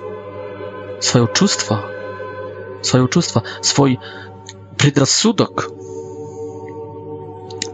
[1.01, 1.85] свое чувство,
[2.83, 4.01] свое чувство, свой
[4.77, 5.69] предрассудок,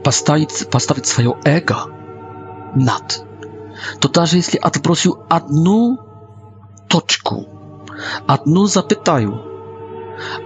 [0.05, 1.87] поставить, поставить свое эго
[2.75, 3.25] над,
[4.01, 5.99] то даже если отбросил одну
[6.89, 7.47] точку,
[8.27, 9.43] одну запятую,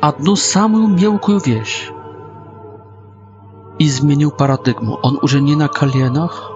[0.00, 1.90] одну самую мелкую вещь,
[3.78, 4.96] i zmienił paradygmę.
[5.02, 6.50] On już nie na kolienach,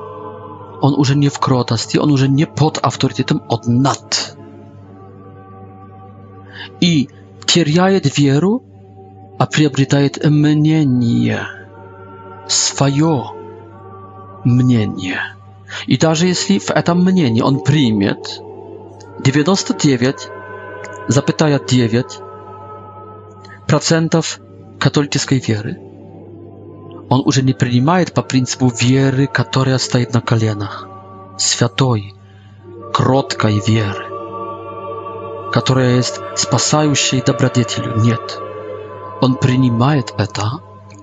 [0.80, 4.36] on już nie w krotosti, on już nie pod autorytetem, od nad.
[6.80, 7.08] I
[7.46, 8.62] cierjaje wieru,
[9.38, 11.46] a przyobrytaje mnienie,
[12.46, 13.22] swoje
[14.44, 15.20] mnienie.
[15.88, 18.14] I даже jeśli w etam mnienie on przyjmie
[19.24, 20.16] 99,
[21.08, 22.06] zapytaja 9
[23.66, 24.40] procentów
[24.78, 25.87] katolickiej wiery,
[27.10, 30.86] Он уже не принимает по принципу веры, которая стоит на коленах,
[31.38, 32.14] святой,
[32.92, 34.06] кроткой веры,
[35.50, 37.94] которая есть спасающей добродетелью.
[37.96, 38.38] Нет,
[39.22, 40.60] он принимает это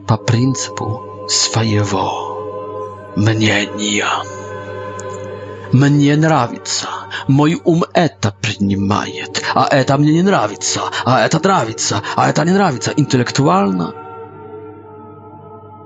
[0.07, 4.05] по принципу своего мнения.
[5.71, 6.87] Мне нравится,
[7.27, 12.51] мой ум это принимает, а это мне не нравится, а это нравится, а это не
[12.51, 13.95] нравится интеллектуально–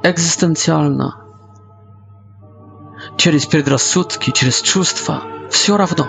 [0.04, 1.16] экзистенциально.
[3.18, 5.22] Через предрассудки, через чувства.
[5.50, 6.06] Все равно.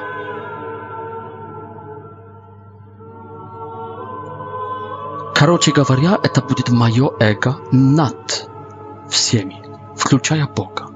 [5.35, 8.49] Короче говоря, это будет мое эго над
[9.09, 9.63] всеми,
[9.97, 10.89] включая Бога.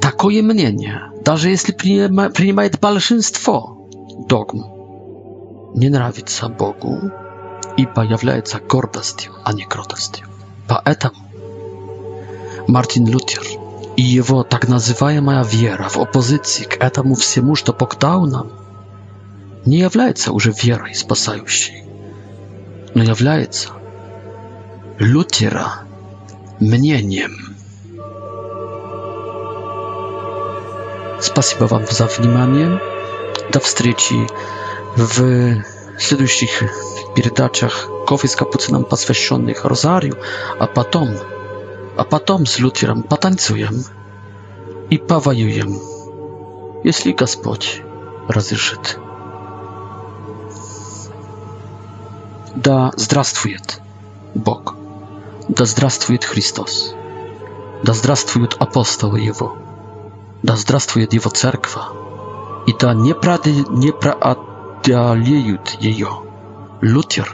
[0.00, 3.88] Такое мнение, даже если принимает большинство
[4.28, 6.98] догм, не нравится Богу,
[7.76, 10.29] ибо является гордостью, а не кротостью
[10.70, 11.14] поэтому
[12.68, 13.42] Мартин Лютер
[13.96, 18.52] и его так называемая вера в оппозиции к этому всему, что покдал нам,
[19.66, 21.82] не является уже верой спасающей,
[22.94, 23.70] но является
[24.98, 25.72] Лютера
[26.60, 27.56] мнением.
[31.20, 32.80] Спасибо вам за внимание.
[33.52, 34.14] До встречи
[34.96, 35.62] в
[35.98, 36.62] следующих
[37.14, 40.16] передачах кофе с капуцином, посвященных Розарию,
[40.58, 41.08] а потом,
[41.96, 43.84] а потом с Лютером потанцуем
[44.90, 45.78] и повоюем,
[46.84, 47.82] если Господь
[48.28, 48.98] разрешит.
[52.54, 53.80] Да здравствует
[54.34, 54.74] Бог!
[55.48, 56.94] Да здравствует Христос!
[57.82, 59.56] Да здравствуют апостолы Его!
[60.42, 61.76] Да здравствует Его Церковь!
[62.66, 63.46] И да не, прод...
[63.46, 66.22] не проодолеют ее!
[66.82, 67.26] Luther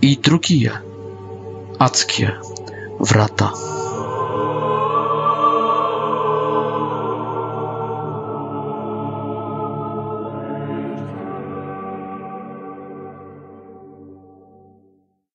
[0.00, 0.72] i другие
[1.78, 2.40] адские
[2.98, 3.83] врата.